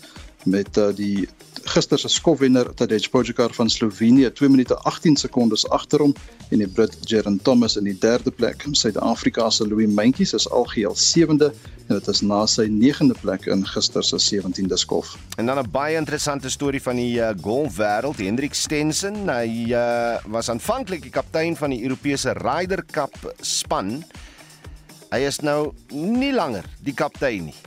[0.44, 1.28] met uh, die
[1.70, 6.14] gister se skofwenner Tadej Pogačar van Slovenië 2 minute 18 sekondes agter hom
[6.50, 8.64] en die Brit Geraint Thomas in die derde plek.
[8.72, 11.52] Suid-Afrika se Louis Mentjes is algeheel 7de
[11.86, 15.14] en dit is na sy 9de plek in gister se 17de skof.
[15.38, 19.28] En dan 'n baie interessante storie van die uh, golfwêreld, Hendrik Stenson.
[19.28, 24.04] Hy uh, was aanvanklik die kaptein van die Europese Ryder Cup span.
[25.10, 27.58] Hy is nou nie langer die kaptein nie.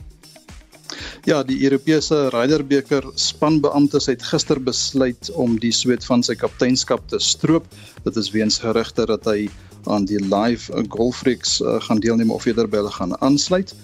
[1.24, 7.18] Ja, die Europese Ryderbeker spanbeamptes het gister besluit om die sweet van sy kapteinskap te
[7.18, 7.66] stroop.
[8.04, 9.48] Dit is weens gerugte dat hy
[9.90, 13.74] aan die live golfreeks uh, gaan deelneem of eerder by hulle gaan aansluit.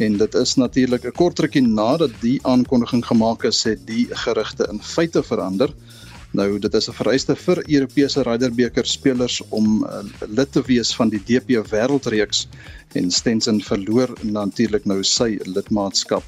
[0.00, 4.68] En dit is natuurlik 'n kort rukkie nadat die aankondiging gemaak is, het die gerugte
[4.70, 5.70] in feite verander.
[6.32, 11.08] Nou dit is 'n vereiste vir Europese Ryderbeker spelers om uh, lid te wees van
[11.08, 12.46] die DP Wêreldreeks
[12.92, 16.24] en Stenson verloor natuurlik nou sy lidmaatskap.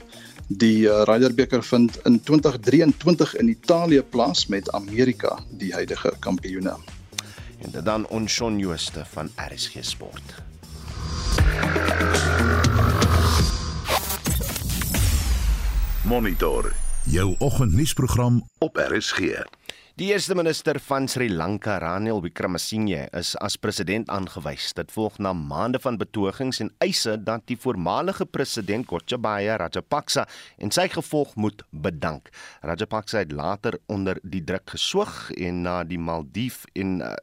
[0.49, 6.77] Die uh, Ryderbeker vind in 2023 in Italië plaas met Amerika die huidige kampioene.
[7.59, 10.35] En dit dan Onshon Jooste van RSG Sport.
[16.05, 16.73] Monitor
[17.05, 19.21] jou oggendnuusprogram op RSG.
[19.95, 24.73] Die eerste minister van Sri Lanka, Ranil Wickremesinghe, is as president aangewys.
[24.75, 30.25] Dit volg na maande van betogings en eise dat die voormalige president Gotabaya Rajapaksa
[30.59, 32.33] en sy gevolg moet bedank.
[32.67, 37.15] Rajapaksa het later onder die druk geswoeg en na die Maldief en uh,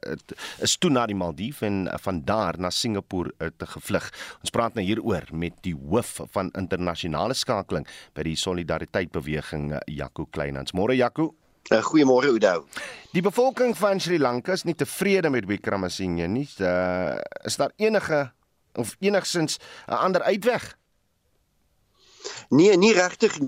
[0.64, 4.08] is toe na die Maldief en uh, van daar na Singapore uh, te gevlug.
[4.40, 7.84] Ons praat nou hieroor met die hoof van internasionale skakeling
[8.16, 10.72] by die Solidariteit Beweging, uh, Jaco Kleinhans.
[10.72, 11.34] Môre Jaco.
[11.72, 12.66] Uh, Goeiemôre Oudo.
[13.16, 16.44] Die bevolking van Sri Lanka is nie tevrede met Wickremesinghe nie.
[16.60, 17.16] Uh,
[17.48, 18.32] is daar enige
[18.76, 19.56] of enigsins
[19.88, 20.76] 'n ander uitweg?
[22.48, 23.38] Nee, nie regtig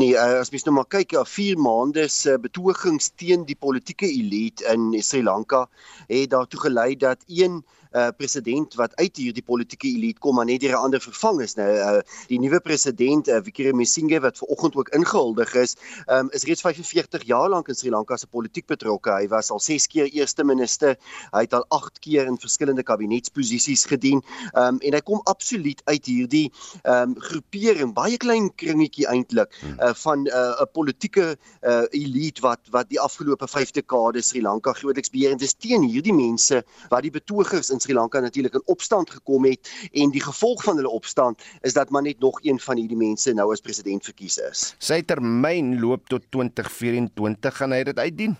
[0.00, 4.08] Nee, uh, as mens nou maar kyk, ja, 4 maande se betogings teen die politieke
[4.08, 5.68] elite in Sri Lanka
[6.08, 7.79] het daartoe gelei dat een uh,
[8.16, 11.68] president wat uit hierdie politieke elite kom maar net deur 'n ander vervang is nou
[11.68, 15.76] uh, die nuwe president uh, Wickremesinghe wat vanoggend ook ingehuldig is
[16.06, 19.10] um, is reeds 45 jaar lank in Sri Lanka se politiek betrokke.
[19.10, 20.96] Hy was al 6 keer eerste minister
[21.32, 24.22] hy het al 8 keer in verskillende kabinetsposisies gedien
[24.54, 26.46] um, en hy kom absoluut uit hierdie
[26.84, 32.88] um, groepering baie klein kringetjie eintlik uh, van 'n uh, politieke uh, elite wat wat
[32.88, 37.14] die afgelope 5 dekades Sri Lanka grootliks beheer en dis teen hierdie mense wat die
[37.14, 41.42] betogers in Sri Lanka natuurlik in opstand gekom het en die gevolg van hulle opstand
[41.66, 44.74] is dat maar net nog een van hierdie mense nou as president verkies is.
[44.78, 48.38] Sy termyn loop tot 2024 gaan hy dit uitdien.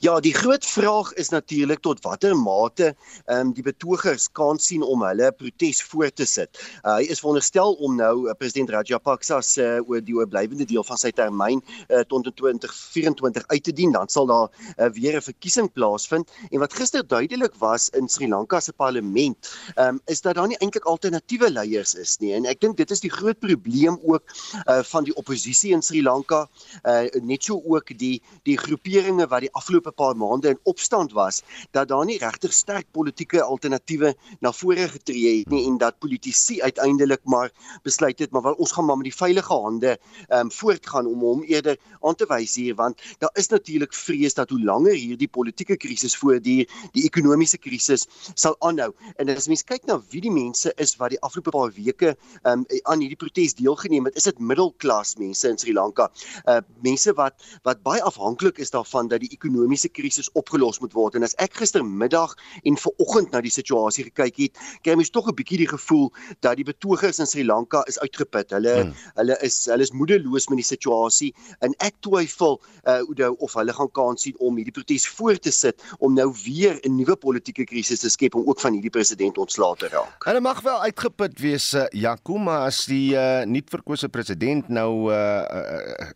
[0.00, 2.94] Ja, die groot vraag is natuurlik tot watter mate
[3.26, 6.58] ehm um, die betogers kan sien om hulle protes voort te sit.
[6.82, 10.84] Uh, hy is veronderstel om nou uh, president Rajapaksa se uh, oor die oorblywende deel
[10.86, 15.24] van sy termyn uh, tot 2024 uit te dien, dan sal daar uh, weer 'n
[15.24, 16.30] verkiesing plaasvind.
[16.50, 20.48] En wat gister duidelik was in Sri Lanka se parlement, ehm um, is dat daar
[20.48, 22.34] nie eintlik alternatiewe leiers is nie.
[22.34, 24.24] En ek dink dit is die groot probleem ook
[24.66, 26.48] uh, van die oppositie in Sri Lanka,
[26.84, 31.42] uh, net so ook die die groeperinge wat die afgelope paar maande in opstand was
[31.76, 36.60] dat daar nie regtig sterk politieke alternatiewe na vore getree het nie en dat politici
[36.62, 37.50] uiteindelik maar
[37.86, 39.96] besluit het maar ons gaan maar met die veilige hande
[40.28, 42.74] ehm um, voortgaan om hom eerder aan te wys hier.
[42.74, 48.06] Want daar is natuurlik vrees dat hoe langer hierdie politieke krisis voortduur die ekonomiese krisis
[48.34, 48.92] sal aanhou.
[49.16, 52.64] En as mens kyk na wie die mense is wat die afgelope paar weke ehm
[52.64, 56.10] um, aan hierdie protes deelgeneem het is dit middelklas mense in Sri Lanka.
[56.46, 61.16] Uh, mense wat wat baie afhanklik is daarvan dat die ekonomiese krisis opgelos moet word.
[61.18, 62.34] En as ek gistermiddag
[62.64, 66.10] en vanoggend na die situasie gekyk het, kry mens tog 'n bietjie die gevoel
[66.40, 68.50] dat die betogers in Sri Lanka is uitgeput.
[68.50, 68.94] Hulle hmm.
[69.16, 73.72] hulle is hulle is moedeloos met die situasie en ek twyfel uh Oudo of hulle
[73.72, 77.64] gaan kans sien om hierdie protes voort te sit om nou weer 'n nuwe politieke
[77.64, 80.24] krisis te skep om ook van hierdie president ontslae te raak.
[80.24, 86.10] Hulle mag wel uitgeput wees, uh, Jakuma, as die uh, nuutverkose president nou uh, uh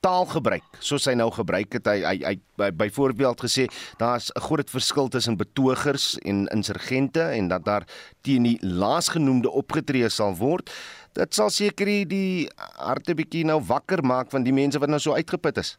[0.00, 3.66] taal gebruik soos hy nou gebruik het hy hy, hy by, byvoorbeeld gesê
[4.00, 7.84] daar's 'n groot verskil tussen betogers en insurgente en dat daar
[8.22, 10.70] teen die laasgenoemde opgetree sal word
[11.14, 15.14] dit sal seker die harte bietjie nou wakker maak van die mense wat nou so
[15.14, 15.78] uitgeput is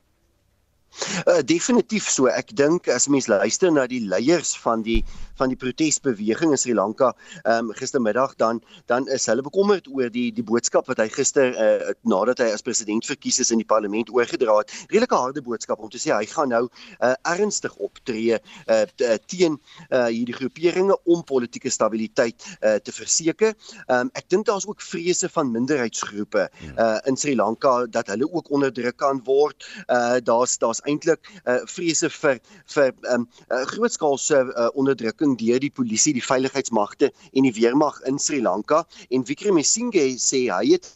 [1.27, 2.27] Uh, definitief so.
[2.33, 5.03] Ek dink as mens luister na die leiers van die
[5.39, 7.13] van die protesbeweging in Sri Lanka,
[7.43, 8.61] ehm um, gistermiddag dan
[8.91, 12.65] dan is hulle bekommerd oor die die boodskap wat hy gister uh, nadat hy as
[12.65, 14.73] president verkies is in die parlement oorgedra het.
[14.91, 18.83] Redelike harde boodskap om te sê hy gaan nou uh, ernstig optree uh,
[19.31, 19.57] teen
[19.89, 23.55] uh, hierdie groeperinge om politieke stabiliteit uh, te verseker.
[23.87, 28.51] Um, ek dink daar's ook vrese van minderheidsgroepe uh, in Sri Lanka dat hulle ook
[28.55, 29.67] onderdruk kan word.
[29.87, 32.39] Uh, daar's daar's eintlik uh, vrese vir
[32.73, 38.19] vir um, uh, grootskaalse uh, onderdrukking deur die polisie, die veiligheidsmagte en die weermag in
[38.19, 38.85] Sri Lanka.
[39.09, 40.89] En Wickremesinghe sê hy het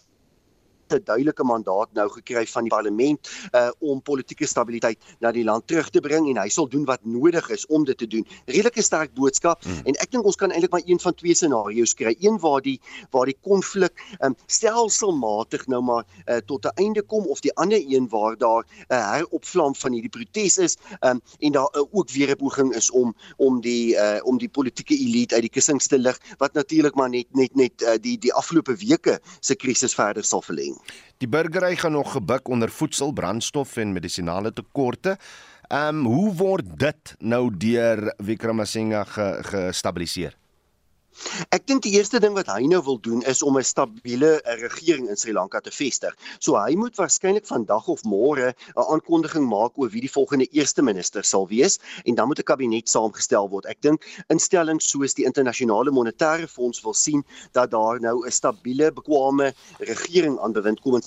[0.94, 5.68] 'n duidelike mandaat nou gekry van die parlement uh om politieke stabiliteit na die land
[5.68, 8.26] terug te bring en hy sal doen wat nodig is om dit te doen.
[8.46, 9.82] Redelike sterk boodskap hmm.
[9.86, 12.16] en ek dink ons kan eintlik maar een van twee scenario's kry.
[12.20, 12.80] Een waar die
[13.12, 17.80] waar die konflik um stelselmatig nou maar uh tot 'n einde kom of die ander
[17.80, 22.10] een waar daar 'n uh, heropvlam van hierdie protes is um en daar uh, ook
[22.12, 25.88] weer 'n poging is om om die uh om die politieke elite uit die kussings
[25.88, 29.94] te lig wat natuurlik maar net net net uh, die die afgelope weke se krisis
[29.94, 30.78] verder sal verleng.
[31.18, 35.18] Die burgery gaan nog gebuk onder voedsel, brandstof en medisinale tekorte.
[35.68, 39.06] Ehm um, hoe word dit nou deur Wickremesinghe
[39.42, 40.36] gestabiliseer?
[41.56, 44.56] Ek dink die eerste ding wat hy nou wil doen is om 'n stabiele eh,
[44.62, 46.16] regering in Sri Lanka te vestig.
[46.40, 50.82] So hy moet waarskynlik vandag of môre 'n aankondiging maak oor wie die volgende eerste
[50.82, 53.66] minister sal wees en dan moet 'n kabinet saamgestel word.
[53.66, 58.92] Ek dink instellings soos die internasionale monetaire fonds wil sien dat daar nou 'n stabiele,
[58.92, 61.02] bekwame regering aan bewind kom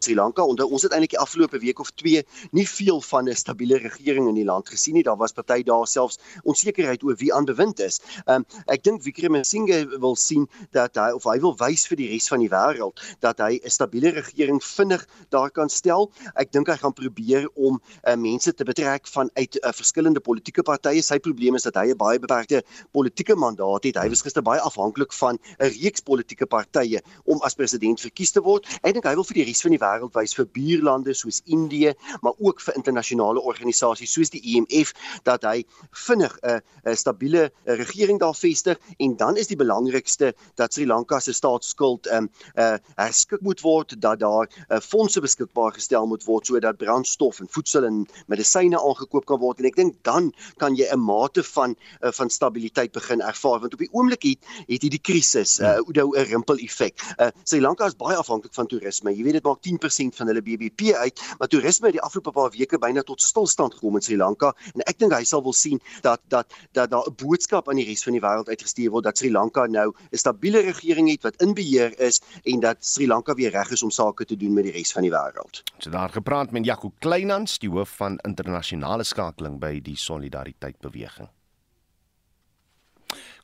[0.00, 2.22] Sri Lanka onder ons het eintlik die afgelope week of 2
[2.56, 5.02] nie veel van 'n stabiele regering in die land gesien nie.
[5.02, 8.00] Daar was party daar selfs onsekerheid oor wie aan bewind is.
[8.26, 12.28] Um, ek dink Wickremesinghe wil sien dat hy of hy wil wys vir die res
[12.28, 16.10] van die wêreld dat hy 'n stabiele regering vinnig daar kan stel.
[16.34, 17.76] Ek dink hy gaan probeer om
[18.08, 21.02] uh, mense te betrek vanuit uh, verskillende politieke partye.
[21.02, 24.00] Sy probleem is dat hy 'n baie beperkte politieke mandaat het.
[24.00, 28.40] Hy was gister baie afhanklik van 'n reeks politieke partye om as president verkies te
[28.40, 28.64] word.
[28.82, 31.94] Ek dink hy wil vir die res van die wêreld wys vir buurlande soos Indië,
[32.22, 34.92] maar ook vir internasionale organisasies soos die IMF
[35.24, 35.64] dat hy
[36.06, 41.20] vinnig 'n 'n stabiele regering daar vestig en dan is die belangrikste dat Sri Lanka
[41.20, 46.46] se staatsskuld um, uh, herskik moet word, dat daar uh, fondse beskikbaar gestel moet word
[46.46, 50.88] sodat brandstof en voedsel en medisyne aangekoop kan word en ek dink dan kan jy
[50.92, 54.38] 'n mate van uh, van stabiliteit begin ervaar want op die oomblik het
[54.68, 56.94] het hierdie krisis uh, 'n rimpel effek.
[57.18, 59.12] Uh, Sri Lanka is baie afhanklik van toerisme.
[59.14, 62.32] Jy weet dit maak 10 10% van hulle BBP uit, maar toerisme het die afgelope
[62.36, 65.56] paar weke byna tot stilstand gekom in Sri Lanka en ek dink hy sal wil
[65.56, 69.04] sien dat dat dat daar 'n boodskap aan die res van die wêreld uitgestuur word
[69.04, 73.06] dat Sri Lanka nou 'n stabiele regering het wat in beheer is en dat Sri
[73.06, 75.62] Lanka weer reg is om sake te doen met die res van die wêreld.
[75.78, 81.28] So daar gepraat met Jaco Kleinhans, die hoof van internasionale skakeling by die Solidariteit beweging.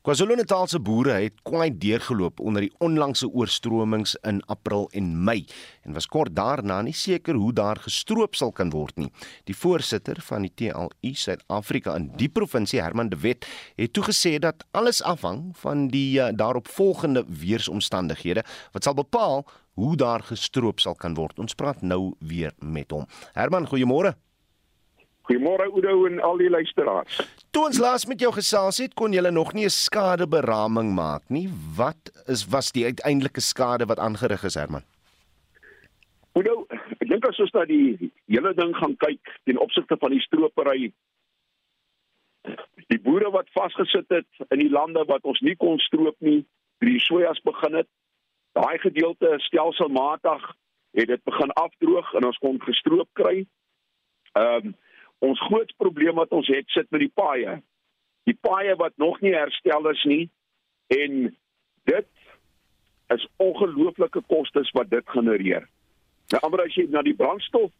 [0.07, 5.41] KwaZulu-Natal se boere het kwaai deurgeloop onder die onlangse oorstromings in April en Mei
[5.83, 9.09] en was kort daarna nie seker hoe daar gestroop sal kan word nie.
[9.51, 13.43] Die voorsitter van die TLU Suid-Afrika in die provinsie, Herman de Wet,
[13.75, 19.43] het toegesê dat alles afhang van die uh, daaropvolgende weeromstandighede wat sal bepaal
[19.75, 21.35] hoe daar gestroop sal kan word.
[21.35, 23.03] Ons praat nou weer met hom.
[23.35, 24.15] Herman, goeiemôre.
[25.27, 27.19] Goeiemôre Oudo en al die luisteraars.
[27.51, 31.49] Toe ons laas met jou gesels het, kon jy nog nie 'n skadeberaming maak nie.
[31.75, 34.83] Wat is was die uiteindelike skade wat aangerig is, Herman?
[36.33, 40.21] Oudo, ek dink as ons na die hele ding gaan kyk ten opsigte van die
[40.21, 40.93] stropery
[42.87, 46.43] die boere wat vasgesit het in die lande wat ons nie kon stroop nie,
[46.83, 47.89] die sojas begin het.
[48.57, 50.43] Daai gedeelte stelselmatig
[50.97, 53.45] het dit begin afdroog en ons kon gestroop kry.
[54.33, 54.75] Ehm um,
[55.19, 57.57] Ons groot probleem wat ons het sit met die paaie.
[58.29, 60.29] Die paaie wat nog nie herstel is nie
[60.93, 61.35] en
[61.89, 62.09] dit
[63.15, 65.67] is ongelooflike kostes wat dit genereer.
[66.31, 67.71] Nou amper as jy na die brandstof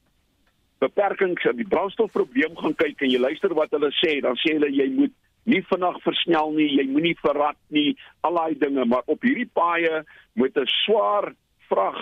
[0.80, 4.70] beperkings en die brandstofprobleem gaan kyk en jy luister wat hulle sê, dan sê hulle
[4.72, 5.16] jy moet
[5.48, 7.96] nie vinnig versnel nie, jy moenie verrat nie,
[8.28, 10.04] al daai dinge, maar op hierdie paaie
[10.36, 11.34] met 'n swaar
[11.70, 11.98] vrag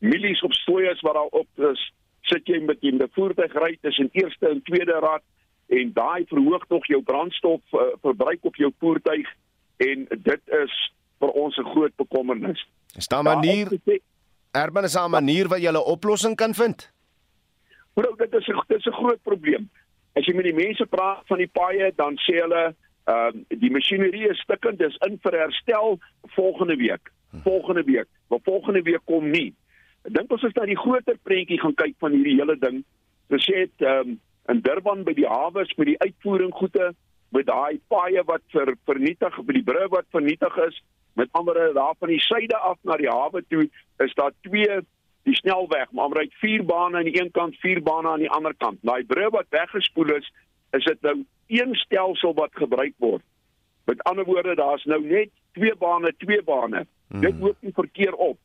[0.00, 1.80] milies op stooies wat daar op is,
[2.28, 5.22] sit jy met 'n voertuig ry tussen eerste en tweede rad
[5.68, 9.26] en daai verhoog tog jou brandstof uh, verbruik op jou voertuig
[9.76, 10.74] en dit is
[11.18, 12.66] vir ons 'n groot bekommernis.
[12.96, 13.68] Is daar 'n manier
[14.52, 16.92] Erben is 'n manier wat jy 'n oplossing kan vind?
[17.94, 19.70] Bro, dit is 'n dit is 'n groot probleem.
[20.14, 22.74] As jy met die mense praat van die paaie, dan sê hulle
[23.04, 27.12] ehm uh, die masjinerie is stukkend, dis in vir herstel volgende week.
[27.30, 27.40] Hm.
[27.40, 28.06] Volgende week.
[28.28, 29.54] Maar volgende week kom nie.
[30.08, 32.80] Ek dink ons is na die groter prentjie gaan kyk van hierdie hele ding.
[33.28, 34.16] Ons sê dit ehm um,
[34.48, 36.94] in Durban by die hawe met die uitvoering goede
[37.36, 40.78] met daai paaie wat ver, vernietig by die brug wat vernietig is
[41.20, 43.66] met andere daar van die suide af na die hawe toe
[44.04, 44.78] is daar twee
[45.28, 48.56] die snelweg maar ry vier bane aan die een kant vier bane aan die ander
[48.56, 50.32] kant daai brug wat weggespoel is
[50.80, 51.16] is dit nou
[51.60, 53.24] een stelsel wat gebruik word
[53.92, 55.28] met ander woorde daar's nou net
[55.58, 57.20] twee bane twee bane hmm.
[57.20, 58.40] dit loop nie verkeer op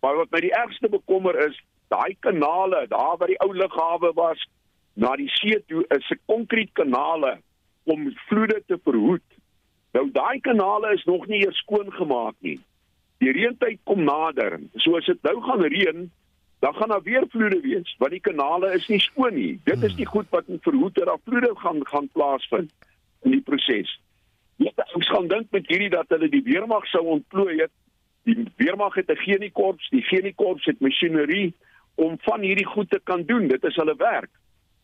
[0.00, 4.44] maar wat my die ergste bekommer is daai kanale daar waar die ou lughawe was
[4.94, 7.38] na die see toe is 'n konkrietkanale
[7.84, 9.28] om vloede te verhoed.
[9.92, 12.58] Nou daai kanale is nog nie eers skoon gemaak nie.
[13.18, 14.60] Die reentyd kom nader.
[14.76, 16.10] So as dit nou gaan reën,
[16.58, 19.60] dan gaan daar weer vloede wees want die kanale is nie skoon nie.
[19.64, 22.72] Dit is nie goed wat moet verhoed dat daar vloede gaan gaan plaasvind
[23.22, 24.00] in die proses.
[24.56, 27.70] Ja, ons gaan dink met hierdie dat hulle die weermag sou ontplooi het.
[28.22, 31.54] Die weermag het 'n geniekorps, die geniekorps het masjinerie
[31.94, 33.48] om van hierdie goed te kan doen.
[33.48, 34.30] Dit is hulle werk.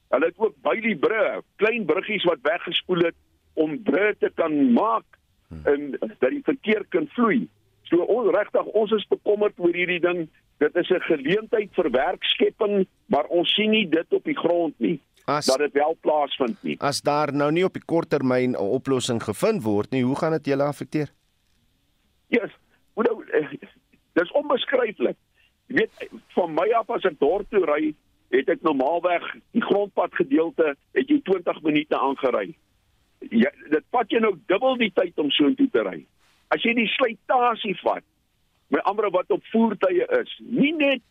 [0.09, 3.14] Hulle het ook by die brug klein bruggies wat weggespoel het
[3.55, 5.05] om brug te kan maak
[5.62, 7.49] en dat die verkeer kan vloei.
[7.82, 10.28] So ons regtig ons is bekommerd oor hierdie ding.
[10.59, 15.01] Dit is 'n geleentheid vir werkskepping, maar ons sien nie dit op die grond nie.
[15.24, 16.76] As, dat dit wel plaasvind nie.
[16.80, 20.32] As daar nou nie op die kort termyn 'n oplossing gevind word nie, hoe gaan
[20.32, 21.09] dit julle affekteer?
[22.28, 22.53] Ja, yes,
[23.03, 23.49] nou, eh,
[24.13, 25.17] dis onbeskryflik.
[25.67, 27.95] Jy weet van my af as ek dorp toe ry,
[28.35, 29.25] het ek normaalweg
[29.55, 32.55] die grondpad gedeelte het jy 20 minute aangery.
[33.31, 36.05] Ja, dit vat jou nou dubbel die tyd om so intoe te ry.
[36.55, 38.05] As jy die slytasie vat,
[38.69, 41.03] met ander wat op voertuie is, nie net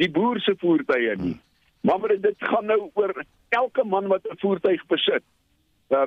[0.00, 1.36] die boer se voertuie nie,
[1.86, 3.14] maar maar dit gaan nou oor
[3.56, 5.24] elke man wat 'n voertuig besit.
[5.90, 6.06] Uh,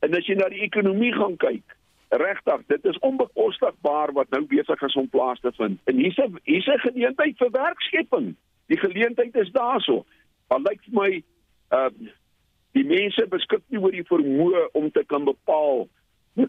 [0.00, 1.77] en as jy na die ekonomie gaan kyk,
[2.08, 5.80] regtig, dit is onbekostigbaar wat nou besig is om plaas te vind.
[5.84, 8.34] En hier's 'n hier's 'n geleentheid vir werkskepping.
[8.66, 10.04] Die geleentheid is daarso.
[10.48, 11.22] Maar lyk vir my
[11.70, 11.90] uh
[12.72, 15.88] die mense beskik nie oor die vermoë om te kan bepaal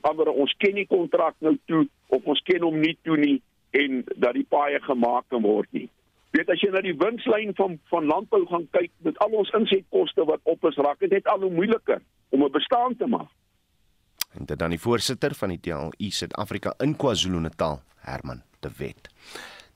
[0.02, 3.40] ander ons ken nie kontrak nou toe of ons ken hom nie toe nie
[3.78, 5.90] en dat die paaie gemaak kan word nie.
[6.36, 10.26] Weet as jy na die winslyn van van landbou gaan kyk met al ons insetkoste
[10.30, 13.32] wat op is raak dit net al hoe moeiliker om 'n bestaan te maak.
[14.40, 19.10] En dit dan die voorsitter van die TLU Suid-Afrika in KwaZulu-Natal, Herman de Wet.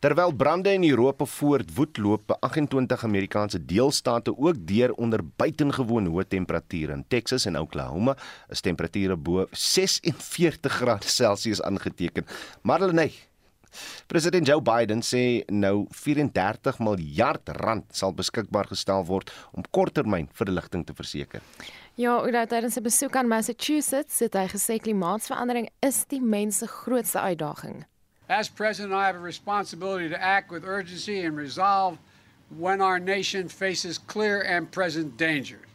[0.03, 6.91] Terwyl brande in Europa voortwoed, loop 28 Amerikaanse deelstate ook deur onder buitengewoon hoë temperature.
[6.91, 8.17] In Texas en Oklahoma
[8.51, 12.25] is temperature bo 46 grade Celsius aangeteken.
[12.61, 13.11] Marlenae
[14.07, 20.85] President Joe Biden sê nou 34 miljard rand sal beskikbaar gestel word om korttermyn verligting
[20.85, 21.41] te verseker.
[21.95, 26.67] Ja, oor tydens 'n besoek aan Massachusetts het hy gesê klimaatsverandering is die mens se
[26.67, 27.85] grootste uitdaging.
[28.29, 31.97] As president, I have a responsibility to act with urgency and resolve
[32.49, 35.67] when our nation faces clear and present dangers.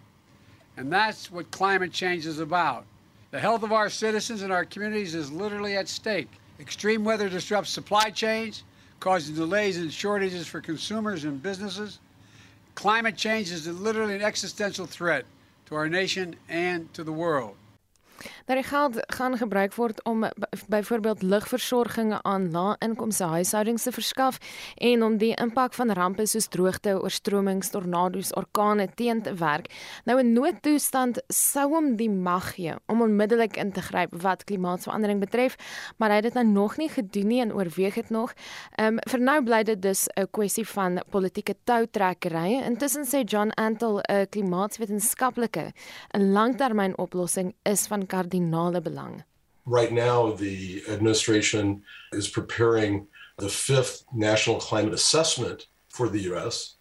[0.76, 2.84] And that's what climate change is about.
[3.30, 6.30] The health of our citizens and our communities is literally at stake.
[6.60, 8.64] Extreme weather disrupts supply chains,
[9.00, 12.00] causing delays and shortages for consumers and businesses.
[12.74, 15.24] Climate change is literally an existential threat
[15.66, 17.54] to our nation and to the world.
[18.46, 20.24] Dat die geld gaan gebruik word om
[20.68, 24.38] byvoorbeeld ligversorging aan lae-inkomste huishoudings te verskaf
[24.76, 29.70] en om die impak van rampe soos droogte, oorstromings, tornado's, orkane teen te werk.
[30.04, 35.20] Nou 'n noodtoestand sou hom die mag gee om onmiddellik in te gryp wat klimaatsverandering
[35.20, 35.56] betref,
[35.96, 38.32] maar hy het dit nou nog nie gedoen nie en oorweeg dit nog.
[38.76, 42.62] Ehm um, vir nou bly dit dus 'n kwessie van politieke toutrekkery.
[42.66, 45.72] Intussen sê John Antle, 'n klimaatswetenskaplike,
[46.14, 49.24] 'n langtermynoplossing is van kardinale belang.
[49.66, 51.82] Right now the administration
[52.12, 53.06] is preparing
[53.36, 56.76] the fifth national climate assessment for the US,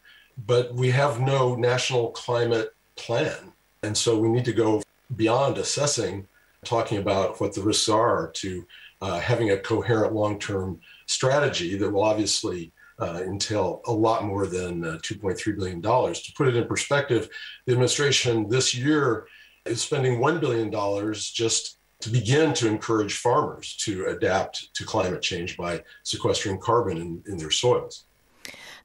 [0.45, 3.53] but we have no national climate plan.
[3.83, 4.81] And so we need to go
[5.15, 6.27] beyond assessing
[6.65, 8.65] talking about what the risks are to
[9.01, 14.83] uh, having a coherent long-term strategy that will obviously uh, entail a lot more than
[14.83, 15.81] uh, $2.3 billion.
[15.81, 17.29] To put it in perspective,
[17.65, 19.27] the administration this year
[19.69, 20.71] is spending $1 billion
[21.13, 27.23] just to begin to encourage farmers to adapt to climate change by sequestering carbon in,
[27.27, 28.05] in their soils.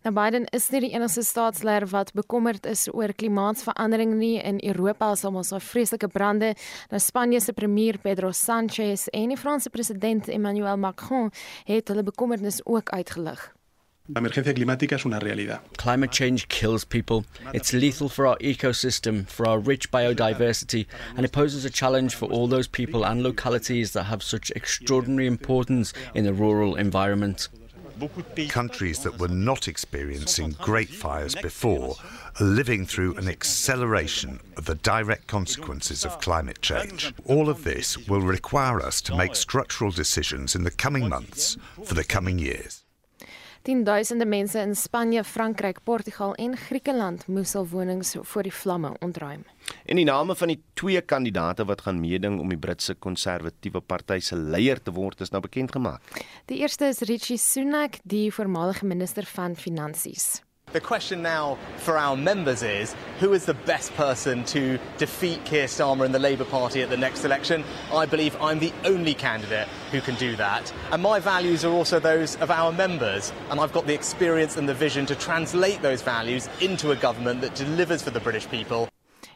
[0.02, 5.12] Nou Biden is nie die enigste staatsleier wat bekommerd is oor klimaatsverandering nie in Europa
[5.14, 6.56] is almal so vreeslike brande.
[6.90, 11.30] Nou Spanje se premier Pedro Sanchez en die Franse president Emmanuel Macron
[11.70, 13.52] het hulle bekommernis ook uitgelig.
[14.08, 15.60] La emergencia climática es una realidad.
[15.76, 17.24] Climate change kills people.
[17.54, 20.86] It's lethal for our ecosystem, for our rich biodiversity,
[21.16, 25.28] and it poses a challenge for all those people and localities that have such extraordinary
[25.28, 27.48] importance in the rural environment.
[28.48, 31.94] Countries that were not experiencing great fires before
[32.40, 37.14] are living through an acceleration of the direct consequences of climate change.
[37.26, 41.94] All of this will require us to make structural decisions in the coming months for
[41.94, 42.81] the coming years.
[43.62, 49.44] Tienduisende mense in Spanje, Frankryk, Portugal en Griekeland moes al wonings voor die vlamme ontruim.
[49.86, 54.18] En die name van die twee kandidate wat gaan meeding om die Britse konservatiewe party
[54.18, 56.02] se leier te word is nou bekend gemaak.
[56.50, 60.42] Die eerste is Rishi Sunak, die voormalige minister van finansies.
[60.72, 65.66] The question now for our members is who is the best person to defeat Keir
[65.66, 67.62] Starmer and the Labour Party at the next election?
[67.92, 70.72] I believe I'm the only candidate who can do that.
[70.90, 73.34] And my values are also those of our members.
[73.50, 77.42] And I've got the experience and the vision to translate those values into a government
[77.42, 78.88] that delivers for the British people.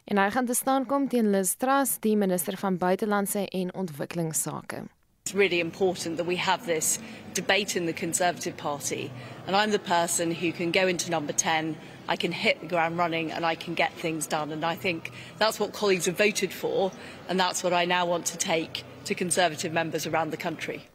[0.09, 4.87] En hy gaan te staan kom teen Liz Truss, die minister van buitelandse en ontwikkelingsake.
[5.27, 7.01] It's really important that we have this
[7.35, 9.11] debate in the Conservative Party,
[9.49, 12.97] and I'm the person who can go into number 10, I can hit the ground
[12.97, 14.53] running, and I can get things done.
[14.53, 16.93] And I think that's what colleagues have voted for,
[17.29, 20.87] and that's what I now want to take to Conservative members around the country.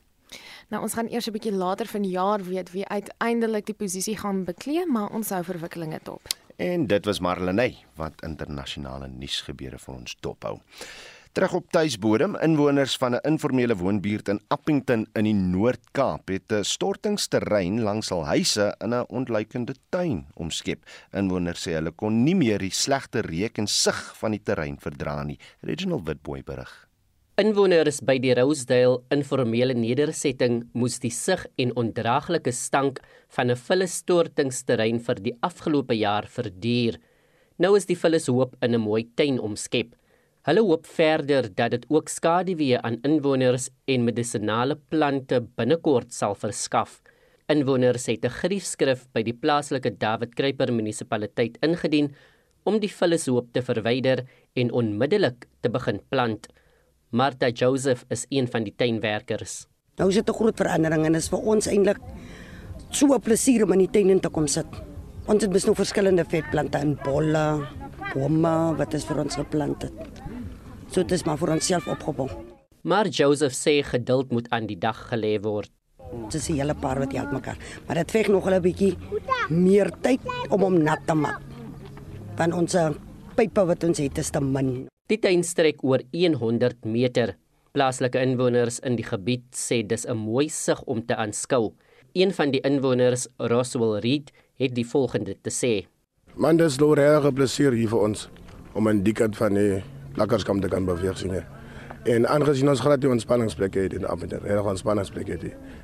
[0.69, 4.87] Nou ons gaan eers 'n bietjie later vanjaar weet wie uiteindelik die posisie gaan bekleed,
[4.87, 6.21] maar ons hou verwikkelinge dop.
[6.55, 10.61] En dit was Marlenae wat internasionale nuusgebeure vir ons dophou.
[11.31, 16.63] Terug op tuisbodem, inwoners van 'n informele woonbuurt in Appington in die Noord-Kaap het 'n
[16.63, 20.83] stortingsterrein langs hul huise in 'n ontluikende tuin omskep.
[21.13, 25.23] Inwoners sê hulle kon nie meer die slegte reuk en sig van die terrein verdra
[25.23, 25.39] nie.
[25.61, 26.87] Reginald Witboy berig.
[27.37, 34.99] Inwoners by die Rosedale informele nedersetting moes die sig en ondraaglike stank van 'n vullestortingsterrein
[34.99, 36.99] vir die afgelope jaar verduur.
[37.57, 39.95] Nou is die vulles hoop in 'n mooi tuin omskep.
[40.41, 46.95] Hulle hoop verder dat dit ook skaduwee aan inwoners en medisonale plante binnekort sal verskaf.
[47.45, 52.15] Inwoners het 'n griefskrif by die plaaslike David Kruiper munisipaliteit ingedien
[52.63, 54.25] om die vullishoop te verwyder
[54.55, 56.47] en onmiddellik te begin plant.
[57.11, 59.67] Martha Joseph is een van die tuinwerkers.
[59.97, 61.99] Nou is dit 'n groot verandering en is vir ons eintlik
[62.89, 64.67] so 'n plesier om in die tuin in te kom sit.
[65.27, 67.67] Ons het besnou verskillende vetplante in bolle,
[68.13, 70.20] bome wat is vir ons geplant het.
[70.91, 72.27] So dit is maar vir onsself opgebou.
[72.83, 75.71] Maar Joseph sê geduld moet aan die dag gelê word.
[76.27, 78.97] Dit is 'n hele paar wat help mekaar, maar dit veg nog 'n bietjie
[79.49, 80.19] meer tyd
[80.49, 81.41] om hom nat te maak.
[82.35, 82.75] Want ons
[83.35, 84.87] pype wat ons het is te min.
[85.07, 87.37] Die tuin strek oor 100 meter.
[87.71, 91.73] Plaaslike inwoners in die gebied sê dis 'n mooi sig om te aanskou.
[92.13, 95.87] Een van die inwoners, Roswell Reed, het die volgende te sê:
[96.35, 98.29] "Man, dis 'n plesier hier vir ons
[98.73, 99.83] om aan die kant van die
[100.19, 101.41] lakkerskam te kan beweeg sien.
[102.09, 105.43] En aangesien ons glad die ontspanningsplek het in Aberdeen, regtig ontspanningsplek het,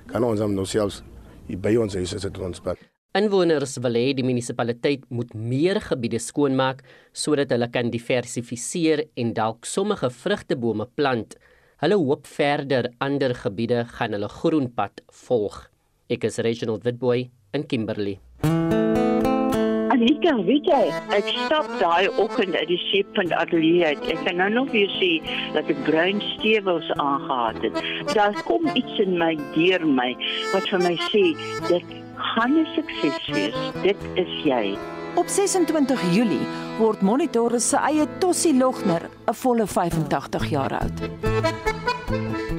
[0.09, 1.03] kan ons hom nou selfs
[1.47, 2.79] by ons huis sit ontspan.
[3.17, 6.83] Inwoners wil hê die munisipaliteit moet meer gebiede skoonmaak
[7.15, 11.37] sodat hulle kan diversifiseer en dalk sommige vrugtebome plant.
[11.81, 15.63] Hulle hoop verder ander gebiede gaan hulle groenpad volg.
[16.09, 18.19] Ek is Reginald Witboy in Kimberley.
[19.97, 20.81] Anika, weet jy,
[21.15, 24.03] ek stap daai oggend uit die Sheeppunt Ateljee uit.
[24.13, 25.25] Ek kan nou nog weer sien
[25.55, 28.11] dat ek bruin stewels aangetree het.
[28.13, 30.11] Daar kom iets in my deur my
[30.51, 31.23] wat vir my sê
[31.71, 31.97] dit
[32.35, 33.57] gaan 'n sukses wees.
[33.81, 34.77] Dit is jy.
[35.17, 36.45] Op 26 Julie
[36.77, 40.99] word Monitor se eie Tossie Logner 'n volle 85 jaar oud.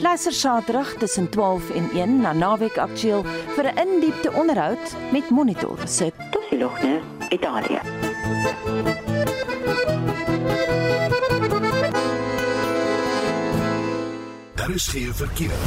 [0.02, 3.22] Luister Saterdag tussen 12 en 1 na Naweek Aktueel
[3.54, 7.80] vir 'n indiepte onderhoud met Monitor se Tossie Logner Italië.
[14.54, 15.58] Daar is geen verkeer.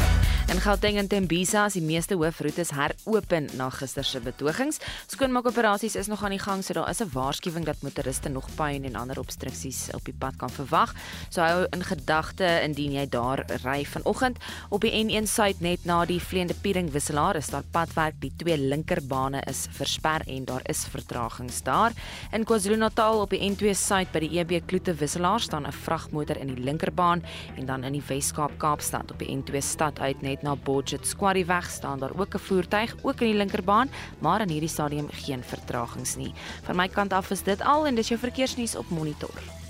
[0.51, 4.81] In Gauteng en Tembisa is die meeste hoofroetes heropen na gister se betogings.
[5.07, 8.83] Skoonmaakoperasies is nog aan die gang, so daar is 'n waarskuwing dat motoriste nog pyn
[8.83, 10.93] en ander obstruksies op die pad kan verwag.
[11.29, 14.37] So hou in gedagte indien jy daar ry vanoggend
[14.69, 18.15] op die N1 suid net na die Vleende Piering wisselaar is daar padwerk.
[18.19, 21.91] Die twee linkerbane is versper en daar is vertragings daar.
[22.31, 26.47] In KwaZulu-Natal op die N2 suid by die EB Kloete wisselaar staan 'n vragmotor in
[26.47, 27.23] die linkerbaan
[27.55, 31.45] en dan in die Wes-Kaap Kaapstad op die N2 stad uit net na Budget Squarry
[31.45, 33.89] weg staan daar ook 'n voertuig ook in die linkerbaan,
[34.19, 36.33] maar in hierdie stadium geen vertragings nie.
[36.63, 39.60] Van my kant af is dit al en dis jou verkeersnuus op Monitor.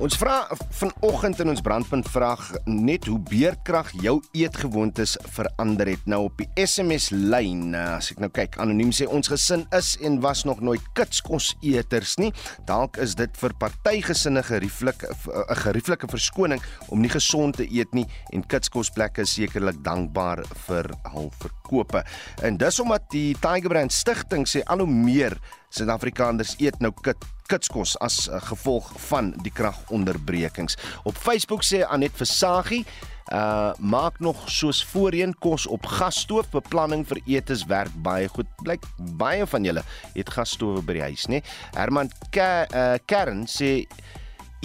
[0.00, 0.46] Ons vra
[0.80, 6.06] vanoggend in ons brandpunt vraag net hoe beerdkrag jou eetgewoontes verander het.
[6.08, 9.98] Nou op die SMS lyn, eh, as ek nou kyk, anoniem sê ons gesin is
[10.00, 12.32] en was nog nooit kitskos eters nie.
[12.64, 17.68] Dalk is dit vir party gesinne gerieflik 'n eh, gerieflike verskoning om nie gesond te
[17.70, 22.04] eet nie en kitskosplekke is sekerlik dankbaar vir hul verkope.
[22.42, 25.36] En dis omdat die Tiger Brand Stichting sê al hoe meer
[25.68, 27.18] Suid-Afrikaners eet nou kit
[27.50, 30.78] kitskos as uh, gevolg van die kragonderbrekings.
[31.04, 32.84] Op Facebook sê Anet Versagie
[33.30, 36.48] Uh maak nog soos voorheen kos op gasstoof.
[36.50, 38.48] Beplanning vir etes werk baie goed.
[38.64, 38.82] Blyk
[39.20, 39.84] baie van julle
[40.16, 41.38] het gasstowe by die huis, nê?
[41.76, 43.86] Herman Ke uh, Kern sê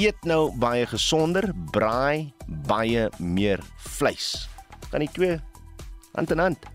[0.02, 2.34] eet nou baie gesonder, braai
[2.66, 3.62] baie meer
[4.00, 4.48] vleis.
[4.90, 5.38] Kan die twee
[6.18, 6.66] hand in hand.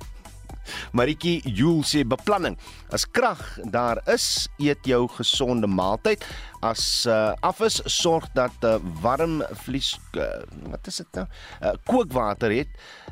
[0.93, 2.57] Maritjie Jul sê beplanning.
[2.93, 6.25] As krag daar is, eet jou gesonde maaltyd.
[6.63, 10.43] As uh, af is, sorg dat uh, warm vlies uh,
[10.73, 11.27] wat is dit nou?
[11.63, 12.69] Uh, kookwater het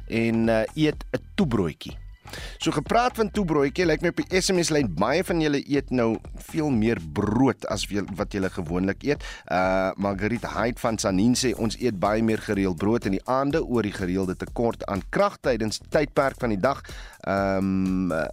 [0.08, 1.96] en uh, eet 'n toebroodjie.
[2.58, 6.16] So gepraat van toebroodjie, lyk my op die SMS lyn baie van julle eet nou
[6.50, 7.86] veel meer brood as
[8.18, 9.24] wat julle gewoonlik eet.
[9.46, 13.62] Uh Margriet Hyde van Sanin sê ons eet baie meer gereeld brood in die aande
[13.64, 16.82] oor die gereelde tekort aan krag tydens tydperk van die dag.
[17.28, 18.26] Um uh,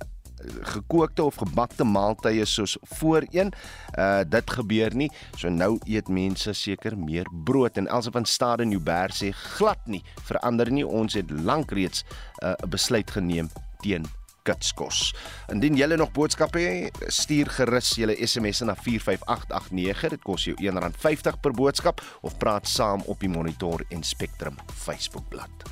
[0.45, 3.53] gekookte of gebakte maaltye soos voorheen.
[3.97, 5.09] Uh dit gebeur nie.
[5.37, 10.03] So nou eet mense seker meer brood en Elsə van Stade Nieuwberg sê glad nie
[10.27, 10.85] verander nie.
[10.85, 12.03] Ons het lank reeds
[12.41, 13.49] 'n uh, besluit geneem
[13.85, 14.07] teen
[14.45, 15.09] kitskos.
[15.53, 20.15] Indien jy nog boodskappe het, stuur gerus julle SMS na 45889.
[20.15, 25.65] Dit kos jou R1.50 per boodskap of praat saam op die Monitor en Spectrum Facebookblad.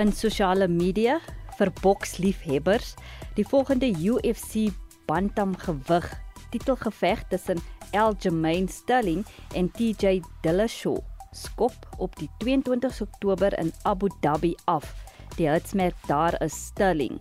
[0.00, 1.18] In sosiale media
[1.58, 2.94] vir boksliefhebbers,
[3.36, 4.70] die volgende UFC
[5.08, 6.08] bantam gewig
[6.52, 7.60] titelgeveg tussen
[7.92, 9.24] Aljamain Sterling
[9.56, 11.00] en TJ Dillashaw
[11.32, 14.94] skop op die 22 Oktober in Abu Dhabi af.
[15.36, 17.20] Die hitsmerk daar is Sterling.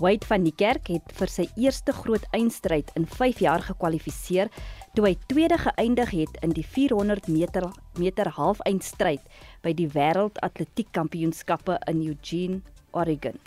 [0.00, 4.50] Wade van die Kerk het vir sy eerste groot eindstryd in 5 jaar gekwalifiseer
[4.96, 7.68] toe hy tweede geëindig het in die 400 meter
[8.00, 9.22] meter halfeindstryd
[9.62, 12.62] by die Wêreldatletiek Kampioenskappe in Eugene,
[12.92, 13.38] Oregon.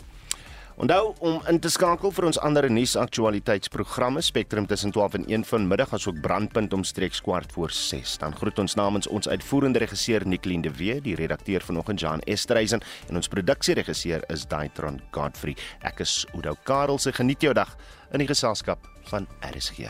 [0.76, 5.94] Onthou om in te skakel vir ons ander nuusaktualiteitsprogramme Spectrum tussen 12 en 1 vanmiddag
[5.96, 8.18] asook brandpunt omstreeks kwart voor 6.
[8.20, 12.84] Dan groet ons namens ons uitvoerende regisseur Nicoline de Wee, die redakteur vanoggend Jan Estreisen
[13.08, 15.56] en ons produksieregisseur is Daitron Godfrey.
[15.80, 17.72] Ek is Oudo Karel se geniet jou dag
[18.12, 19.88] in die geselskap van RSG.